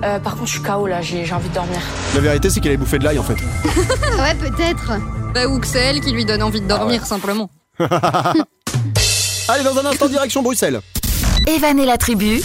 [0.04, 1.78] euh, par contre je suis KO là, j'ai j'ai envie de dormir.
[2.14, 3.36] La vérité, c'est qu'elle est bouffée de l'ail en fait.
[3.64, 4.92] Ah ouais, peut-être.
[5.32, 7.48] Bah, ou que c'est elle qui lui donne envie de Ah dormir, simplement.
[9.48, 10.80] Allez, dans un instant, direction Bruxelles.
[11.46, 12.42] Evan et la tribu,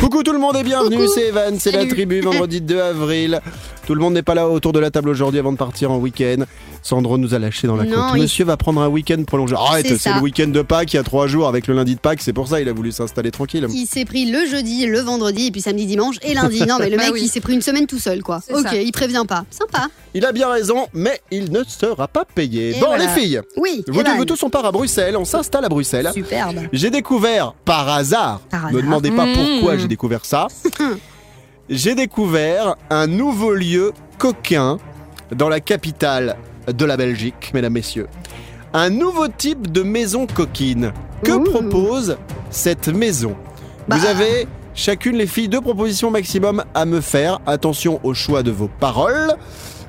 [0.00, 3.40] Coucou tout le monde et bienvenue, c'est Evan, c'est la tribu, vendredi 2 avril.
[3.86, 5.98] Tout le monde n'est pas là autour de la table aujourd'hui avant de partir en
[5.98, 6.44] week-end.
[6.86, 8.04] Sandro nous a lâché dans la Non, côte.
[8.16, 9.54] il- Monsieur va prendre un week-end prolongé.
[9.56, 12.00] Arrête, C'est le week-end de Pâques, il y a trois jours avec le lundi de
[12.00, 13.66] Pâques, c'est pour ça il a voulu s'installer tranquille.
[13.70, 16.62] Il s'est pris le jeudi, le vendredi, et puis samedi, dimanche et lundi.
[16.68, 17.22] Non, mais le Bah mec, oui.
[17.24, 18.40] il s'est pris une semaine tout seul, quoi.
[18.52, 18.74] Ok, ça.
[18.76, 19.44] il prévient pas.
[19.50, 19.88] Sympa.
[20.12, 22.76] Il a bien raison, mais il ne sera pas payé.
[22.76, 23.04] Et bon voilà.
[23.06, 23.82] les filles, Oui.
[23.88, 24.16] vous, Evan.
[24.18, 26.10] vous tous on part à Bruxelles, on s'installe à Bruxelles.
[26.12, 26.56] Superbe.
[26.72, 29.32] J'ai découvert par hasard, Par ne demandez pas Mmh.
[29.34, 30.48] pourquoi j'ai découvert ça.
[31.70, 34.78] j'ai découvert un nouveau lieu coquin
[35.34, 36.36] dans la capitale
[36.72, 38.06] de la Belgique, mesdames, messieurs.
[38.72, 40.92] Un nouveau type de maison coquine.
[41.22, 41.44] Que Ouh.
[41.44, 42.16] propose
[42.50, 43.36] cette maison?
[43.88, 43.96] Bah.
[43.96, 47.40] Vous avez chacune les filles deux propositions maximum à me faire.
[47.46, 49.34] Attention au choix de vos paroles.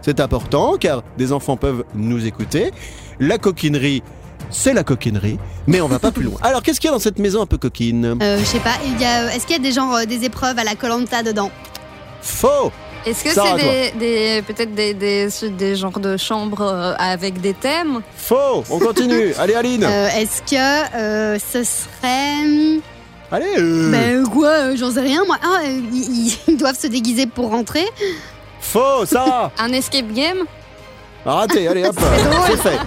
[0.01, 2.71] C'est important car des enfants peuvent nous écouter.
[3.19, 4.03] La coquinerie,
[4.51, 6.37] c'est la coquinerie, mais on va pas plus loin.
[6.43, 8.17] Alors qu'est-ce qu'il y a dans cette maison un peu coquine?
[8.21, 8.75] Euh, je sais pas,
[9.33, 11.49] est-ce qu'il y a des genres euh, des épreuves à la Colanta dedans?
[12.21, 12.71] Faux
[13.05, 17.53] Est-ce que c'est des, des- peut-être des, des, des genres de chambres euh, avec des
[17.53, 22.79] thèmes Faux On continue Allez Aline Euh, Est-ce que euh, ce serait.
[23.31, 25.37] Allez euh, Ben quoi, j'en sais rien moi.
[25.43, 27.85] Ah, ils, ils doivent se déguiser pour rentrer.
[28.59, 30.39] Faux Sarah Un escape game
[31.25, 31.95] Raté, allez hop
[32.47, 32.77] C'est fait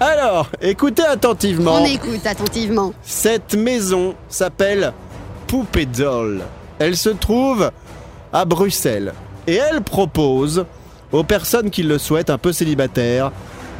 [0.00, 1.82] Alors, écoutez attentivement.
[1.82, 2.92] On écoute attentivement.
[3.02, 4.92] Cette maison s'appelle
[5.46, 6.42] Poupée Doll.
[6.78, 7.70] Elle se trouve
[8.32, 9.12] à Bruxelles.
[9.46, 10.64] Et elle propose
[11.12, 13.32] aux personnes qui le souhaitent, un peu célibataires,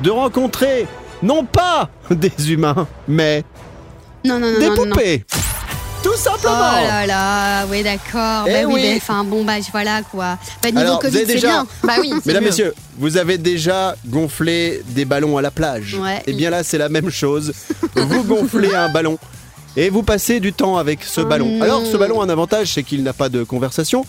[0.03, 0.87] de rencontrer
[1.23, 3.45] non pas des humains, mais
[4.25, 5.25] Non, non, non, des poupées.
[6.03, 6.55] Tout Oh simplement.
[6.81, 8.45] là là, oui d'accord.
[8.47, 8.83] Eh bah oui, oui.
[8.93, 10.39] bah, enfin bon bah voilà quoi.
[10.63, 11.67] Bah niveau Alors, Covid c'est déjà- bien.
[11.83, 12.13] Bah oui.
[12.25, 12.49] Mesdames, mieux.
[12.51, 15.97] messieurs, vous avez déjà gonflé des ballons à la plage.
[16.01, 16.23] Ouais.
[16.29, 17.53] Et bien là, c'est la même chose.
[17.97, 19.19] Vous gonflez un ballon
[19.79, 21.59] et vous passez du temps avec ce ballon.
[21.59, 21.63] non.
[21.63, 24.05] Alors, ce ballon a un avantage, c'est qu'il n'a pas de conversation.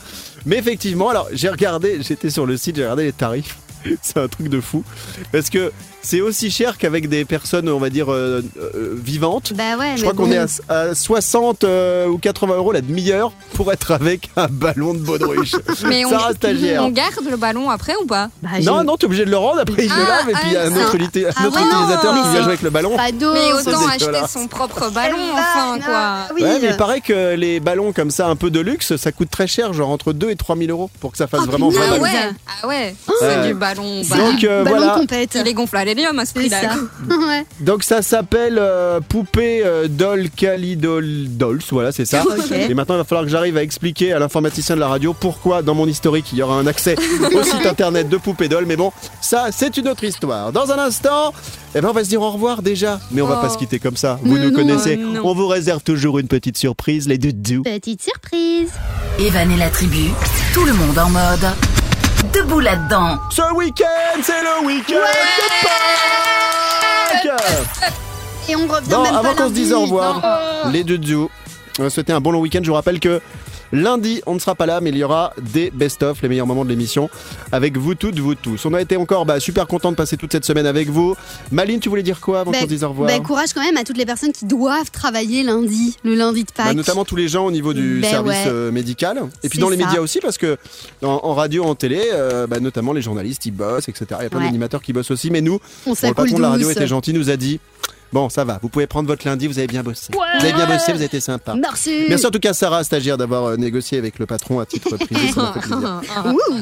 [0.47, 3.55] Mais effectivement, alors j'ai regardé, j'étais sur le site, j'ai regardé les tarifs.
[4.01, 4.83] C'est un truc de fou.
[5.31, 5.71] Parce que
[6.01, 9.53] c'est aussi cher qu'avec des personnes, on va dire, euh, euh, vivantes.
[9.53, 9.93] Bah ouais.
[9.97, 10.31] Je crois qu'on bon.
[10.31, 10.37] est
[10.69, 14.99] à, à 60 euh, ou 80 euros la demi-heure pour être avec un ballon de
[14.99, 15.53] baudruche.
[15.87, 16.83] Mais on, Sarah stagiaire.
[16.83, 18.29] on garde le ballon après ou pas?
[18.41, 20.43] Bah, Non, non, t'es obligé de le rendre, après il le Ah, lave et puis
[20.47, 22.41] il y a un ah, autre, uti- un ah autre ouais, non, utilisateur qui vient
[22.41, 22.95] jouer avec le ballon.
[22.95, 23.33] Pas d'eau.
[23.33, 24.31] Mais autant acheter dégueulasse.
[24.31, 25.93] son propre ballon, enfin quoi.
[25.95, 26.43] ah, Oui.
[26.43, 29.29] Ouais, mais il paraît que les ballons comme ça, un peu de luxe, ça coûte
[29.29, 31.69] très cher, genre entre 2 et 3 000 euros pour que ça fasse Oh, vraiment
[31.69, 31.81] vrai.
[31.85, 32.03] Ah ballon.
[32.03, 32.33] ouais,
[32.63, 34.01] ah ouais, c'est du ballon.
[34.03, 34.93] C'est bah, Donc, du euh, ballon voilà.
[34.95, 35.37] de compète.
[35.39, 36.61] il est gonflé à l'hélium à ce C'est prix-là.
[36.61, 36.75] ça.
[37.27, 37.45] ouais.
[37.59, 42.23] Donc ça s'appelle euh, Poupée euh, Doll Calidol Dolls, voilà, c'est ça.
[42.51, 45.61] Et maintenant, il va falloir que j'arrive à expliquer à l'informaticien de la radio pourquoi
[45.61, 46.95] dans mon historique il y aura un accès
[47.33, 48.65] au site internet de Poupée Doll.
[48.65, 50.51] Mais bon, ça, c'est une autre histoire.
[50.51, 51.33] Dans un instant,
[51.75, 52.99] eh ben, on va se dire au revoir déjà.
[53.11, 53.41] Mais on va Oh.
[53.41, 54.19] pas se quitter comme ça.
[54.23, 54.99] Vous nous connaissez.
[55.01, 55.21] oh non.
[55.23, 57.61] On vous réserve toujours une petite surprise, les doudous.
[57.63, 58.69] Petite surprise.
[59.19, 60.09] Evan et la tribu,
[60.53, 61.78] tout le monde en mode
[62.33, 63.17] debout là-dedans.
[63.29, 65.47] Ce week-end, c'est le week-end de
[67.23, 67.91] Pâques.
[68.49, 70.21] Et on revient Bon, même avant qu'on se dise au revoir,
[70.71, 71.29] les on va
[71.87, 72.59] souhaiter un bon long week-end.
[72.61, 73.21] Je vous rappelle que
[73.71, 76.65] lundi, on ne sera pas là, mais il y aura des best-of, les meilleurs moments
[76.65, 77.07] de l'émission,
[77.51, 78.65] avec vous toutes, vous tous.
[78.65, 81.15] On a été encore bah, super content de passer toute cette semaine avec vous.
[81.51, 83.61] Maline, tu voulais dire quoi avant Bah, qu'on se dise au revoir bah, courage quand
[83.61, 86.65] même à toutes les personnes qui doivent travailler lundi, le lundi de Pâques.
[86.65, 88.47] Bah, notamment tous les gens au niveau du service ouais.
[88.47, 89.85] euh, médical et puis dans les ça.
[89.85, 90.57] médias aussi parce que
[91.03, 94.29] en, en radio en télé euh, notamment les journalistes ils bossent etc il y a
[94.29, 94.45] plein Ouais.
[94.45, 97.29] d'animateurs qui bossent aussi mais nous on le patron de la radio était gentil nous
[97.29, 97.59] a dit
[98.11, 98.59] Bon, ça va.
[98.61, 99.47] Vous pouvez prendre votre lundi.
[99.47, 100.11] Vous avez bien bossé.
[100.11, 100.91] Vous avez bien bossé.
[100.91, 101.53] Vous avez été sympa.
[101.55, 102.05] Merci.
[102.09, 105.31] Merci en tout cas Sarah, stagiaire, d'avoir euh, négocié avec le patron à titre privé.
[105.31, 106.01] Ça m'a fait plaisir.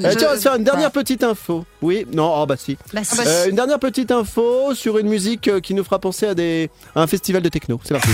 [0.04, 1.66] Euh, tiens, on va se faire une dernière petite info.
[1.82, 2.78] Oui, non, oh bah si.
[2.94, 3.20] Bah, si.
[3.26, 7.02] Euh, une dernière petite info sur une musique qui nous fera penser à, des, à
[7.02, 7.80] un festival de techno.
[7.84, 8.10] C'est parti.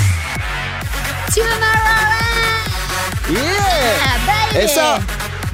[3.30, 5.00] Yeah Et ça,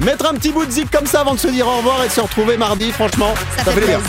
[0.00, 2.08] mettre un petit bout de zik comme ça avant de se dire au revoir et
[2.08, 4.00] de se retrouver mardi, franchement, ça, Ça fait plaisir.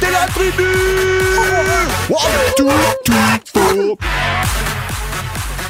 [0.00, 0.64] T'es la tribu.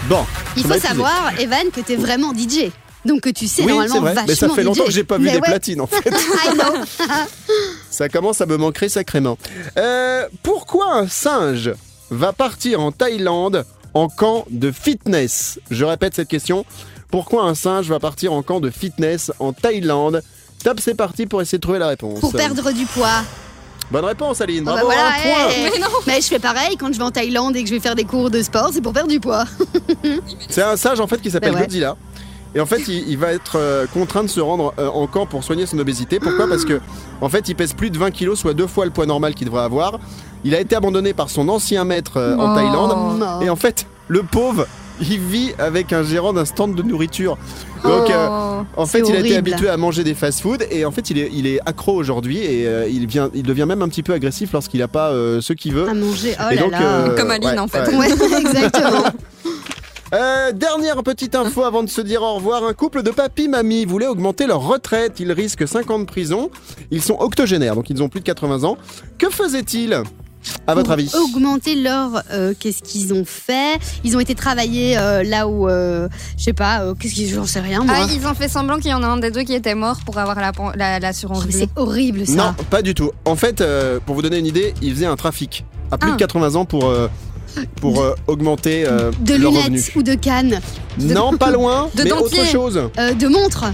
[0.08, 0.24] Bon.
[0.56, 2.70] Il faut savoir, Evan, que t'es vraiment DJ.
[3.04, 4.86] Donc que tu sais Oui, normalement vrai, vachement mais ça fait longtemps DJ.
[4.86, 5.48] que j'ai pas vu Mais des ouais.
[5.48, 6.10] platines en fait.
[7.90, 9.38] Ça commence à me manquer sacrément.
[9.78, 11.72] Euh, pourquoi un singe
[12.10, 13.64] va partir en Thaïlande
[13.94, 15.60] en camp de fitness?
[15.70, 16.66] Je répète cette question.
[17.10, 20.22] Pourquoi un singe va partir en camp de fitness en Thaïlande?
[20.64, 22.20] Top, c'est parti pour essayer de trouver la réponse.
[22.20, 23.22] Pour perdre du poids.
[23.90, 24.62] Bonne réponse, Aline.
[24.62, 25.48] Oh, bah Bravo, voilà, un point.
[25.50, 25.82] hey.
[26.06, 28.04] Mais je fais pareil quand je vais en Thaïlande et que je vais faire des
[28.04, 29.44] cours de sport, c'est pour perdre du poids.
[30.48, 31.64] C'est un singe en fait qui s'appelle Bah ouais.
[31.64, 31.96] Godzilla.
[32.54, 35.26] Et en fait, il, il va être euh, contraint de se rendre euh, en camp
[35.26, 36.18] pour soigner son obésité.
[36.18, 36.48] Pourquoi?
[36.48, 36.80] Parce que
[37.20, 39.46] en fait, il pèse plus de 20 kilos, soit deux fois le poids normal qu'il
[39.46, 39.98] devrait avoir.
[40.44, 42.54] Il a été abandonné par son ancien maître euh, en Oh.
[42.56, 43.18] Thaïlande.
[43.18, 43.40] Non.
[43.42, 44.66] Et en fait, le pauvre,
[45.00, 47.36] il vit avec un gérant d'un stand de nourriture.
[47.84, 48.64] Donc, euh, Oh.
[48.76, 51.30] en fait, il a été habitué à manger des fast-food et en fait, il est,
[51.32, 54.52] il est accro aujourd'hui et euh, il, vient, il devient même un petit peu agressif
[54.52, 55.88] lorsqu'il n'a pas euh, ce qu'il veut.
[55.88, 56.82] À manger, oh et là donc, là.
[56.82, 57.86] euh, Comme Aline, ouais, en fait.
[57.88, 57.96] ouais.
[57.96, 58.08] Ouais,
[58.40, 59.04] exactement.
[60.14, 62.64] Euh, dernière petite info avant de se dire au revoir.
[62.64, 65.20] Un couple de papy-mamie voulait augmenter leur retraite.
[65.20, 66.50] Ils risquent 5 ans de prison.
[66.90, 68.78] Ils sont octogénaires, donc ils ont plus de 80 ans.
[69.18, 70.02] Que faisaient-ils?
[70.66, 72.22] À votre avis Augmenter leur.
[72.32, 73.78] euh, qu'est-ce qu'ils ont fait?
[74.04, 75.68] Ils ont été travailler euh, là où.
[75.68, 77.28] euh, je sais pas, euh, qu'est-ce qu'ils.
[77.32, 77.94] J'en sais rien, moi.
[77.98, 79.98] Ah, ils ont fait semblant qu'il y en a un des deux qui était mort
[80.06, 80.36] pour avoir
[80.76, 81.58] la l'assurance Oh, mais vie.
[81.58, 82.32] c'est horrible ça.
[82.34, 83.10] Non, pas du tout.
[83.24, 86.14] En fait, euh, pour vous donner une idée, ils faisaient un trafic à plus Ah.
[86.14, 87.08] de 80 ans pour, euh,
[87.80, 89.90] pour euh, augmenter euh, de leurs lunettes revenus.
[89.96, 90.60] ou de cannes,
[90.98, 92.40] de- Non, pas loin, De mais dentier.
[92.40, 92.80] autre chose.
[92.98, 93.64] euh, de montres.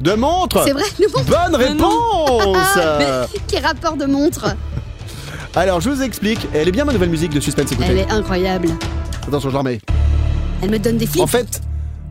[0.00, 1.24] De montre C'est vrai, de montres.
[1.30, 2.78] Bonne réponse
[3.46, 4.46] Qui rapport de montres?
[5.54, 6.46] Alors, je vous explique.
[6.54, 7.88] Elle est bien ma nouvelle musique de suspense, écoutez.
[7.90, 8.68] Elle est incroyable.
[9.26, 9.80] Attention, je la remets.
[10.62, 11.22] Elle me donne des flips.
[11.22, 11.60] En fait,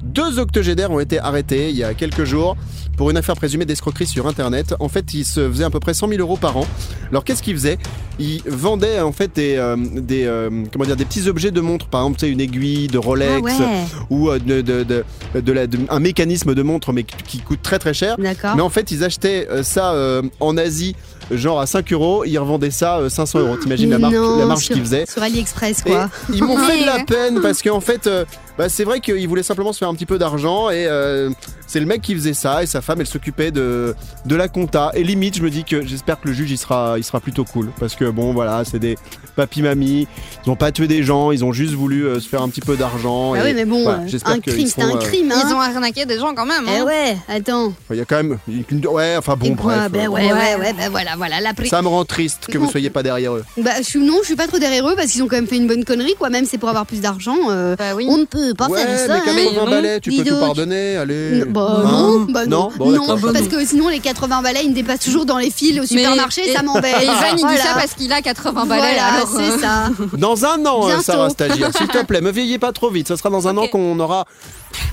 [0.03, 2.55] deux octogénaires ont été arrêtés il y a quelques jours
[2.97, 4.75] pour une affaire présumée d'escroquerie sur Internet.
[4.79, 6.67] En fait, ils se faisaient à peu près 100 000 euros par an.
[7.09, 7.79] Alors, qu'est-ce qu'ils faisaient?
[8.19, 11.87] Ils vendaient en fait des, euh, des, euh, comment dire, des petits objets de montre,
[11.87, 13.81] par exemple, tu sais, une aiguille de Rolex Ah ouais.
[14.11, 15.03] ou euh, de, de- de-
[15.41, 18.17] de la- de- un mécanisme de montre, mais qui coûte très très cher.
[18.19, 18.55] D'accord.
[18.55, 20.95] Mais en fait, ils achetaient euh, ça euh, en Asie,
[21.31, 23.55] genre à 5 euros, ils revendaient ça euh, 500 euros.
[23.57, 26.09] T'imagines la, non, la marge sur- qu'ils faisaient Sur AliExpress, et quoi.
[26.33, 27.03] ils m'ont fait de la Ouais.
[27.05, 28.25] peine parce qu'en fait, euh,
[28.57, 31.29] bah, c'est vrai qu'ils voulaient simplement se faire un petit peu d'argent et euh,
[31.67, 34.91] c'est le mec qui faisait ça et sa femme elle s'occupait de, de la compta.
[34.93, 37.45] Et limite, je me dis que j'espère que le juge il sera, il sera plutôt
[37.45, 38.97] cool parce que bon voilà, c'est des
[39.37, 40.07] papy-mamies,
[40.45, 42.59] ils ont pas tué des gens, ils ont juste voulu euh, se faire un petit
[42.61, 43.33] peu d'argent.
[43.33, 45.31] Ah et oui, mais bon, voilà, euh, j'espère un crime, c'était seront, un euh, crime,
[45.31, 45.41] hein.
[45.47, 46.65] Ils ont arnaqué des gens quand même.
[46.67, 46.85] Eh hein.
[46.85, 47.73] ouais, attends.
[47.89, 48.37] Il y a quand même.
[48.47, 49.91] une- Ouais, enfin bon, Et quoi bref.
[49.91, 51.39] Ben euh, ouais, ouais, ouais, ben voilà, voilà.
[51.39, 53.43] La pri- Ça me rend triste que vous soyez pas derrière eux.
[53.57, 55.45] Bah, je suis, non, je suis pas trop derrière eux parce qu'ils ont quand même
[55.47, 56.29] fait une bonne connerie, quoi.
[56.31, 57.37] Même c'est pour avoir plus d'argent.
[57.49, 58.05] euh, Bah oui.
[58.09, 59.07] On ne peut pas ouais, faire ça.
[59.25, 59.45] mais hein.
[59.45, 59.69] 80 non.
[59.69, 60.39] balais, tu Dis peux tout donc.
[60.39, 61.39] pardonner, allez.
[61.41, 63.33] N- Bah Hein non, bah non, Non Bon, d'accord.
[63.33, 66.49] parce que sinon les 80 balais ils me dépassent toujours dans les fils au supermarché,
[66.49, 66.95] et- ça m'embête.
[67.01, 67.57] Et il dit Voilà.
[67.61, 68.81] ça parce qu'il a 80 balais.
[68.81, 69.89] Voilà, alors, euh, c'est ça.
[70.17, 73.07] Dans un an, euh, Sarah Stagiaire, s'il te plaît, me vieillis pas trop vite.
[73.07, 73.71] Ce sera dans un an Ok.
[73.71, 74.25] qu'on aura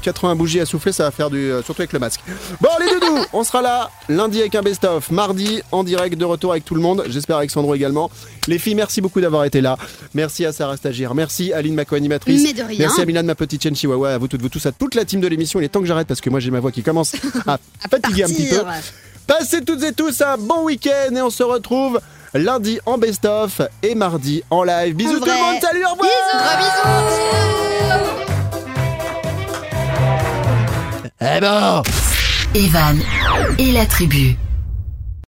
[0.02, 1.38] 80 bougies à souffler, ça va faire du.
[1.38, 2.20] euh, surtout avec le masque.
[2.60, 6.52] Bon, les doudous, on sera là lundi avec un best-of, mardi en direct de retour
[6.52, 7.04] avec tout le monde.
[7.08, 8.10] J'espère avec Sandro également.
[8.46, 9.76] Les filles, merci beaucoup d'avoir été là.
[10.14, 12.54] Merci à Sarah Stagiaire, merci Aline, ma co-animatrice.
[12.78, 15.04] Merci à Milan, ma petite chaîne Chihuahua, à vous toutes, vous tous, à toute la
[15.04, 15.60] team de l'émission.
[15.60, 17.14] Il est temps que j'arrête parce que moi j'ai ma voix qui commence
[17.46, 17.58] à
[17.90, 18.62] fatiguer un petit peu.
[19.26, 22.00] Passez toutes et tous un bon week-end et on se retrouve
[22.34, 24.94] lundi en best-of et mardi en live.
[24.94, 26.08] Bisous En tout le monde, salut, au revoir
[32.54, 32.98] Evan
[33.58, 34.36] et la tribu.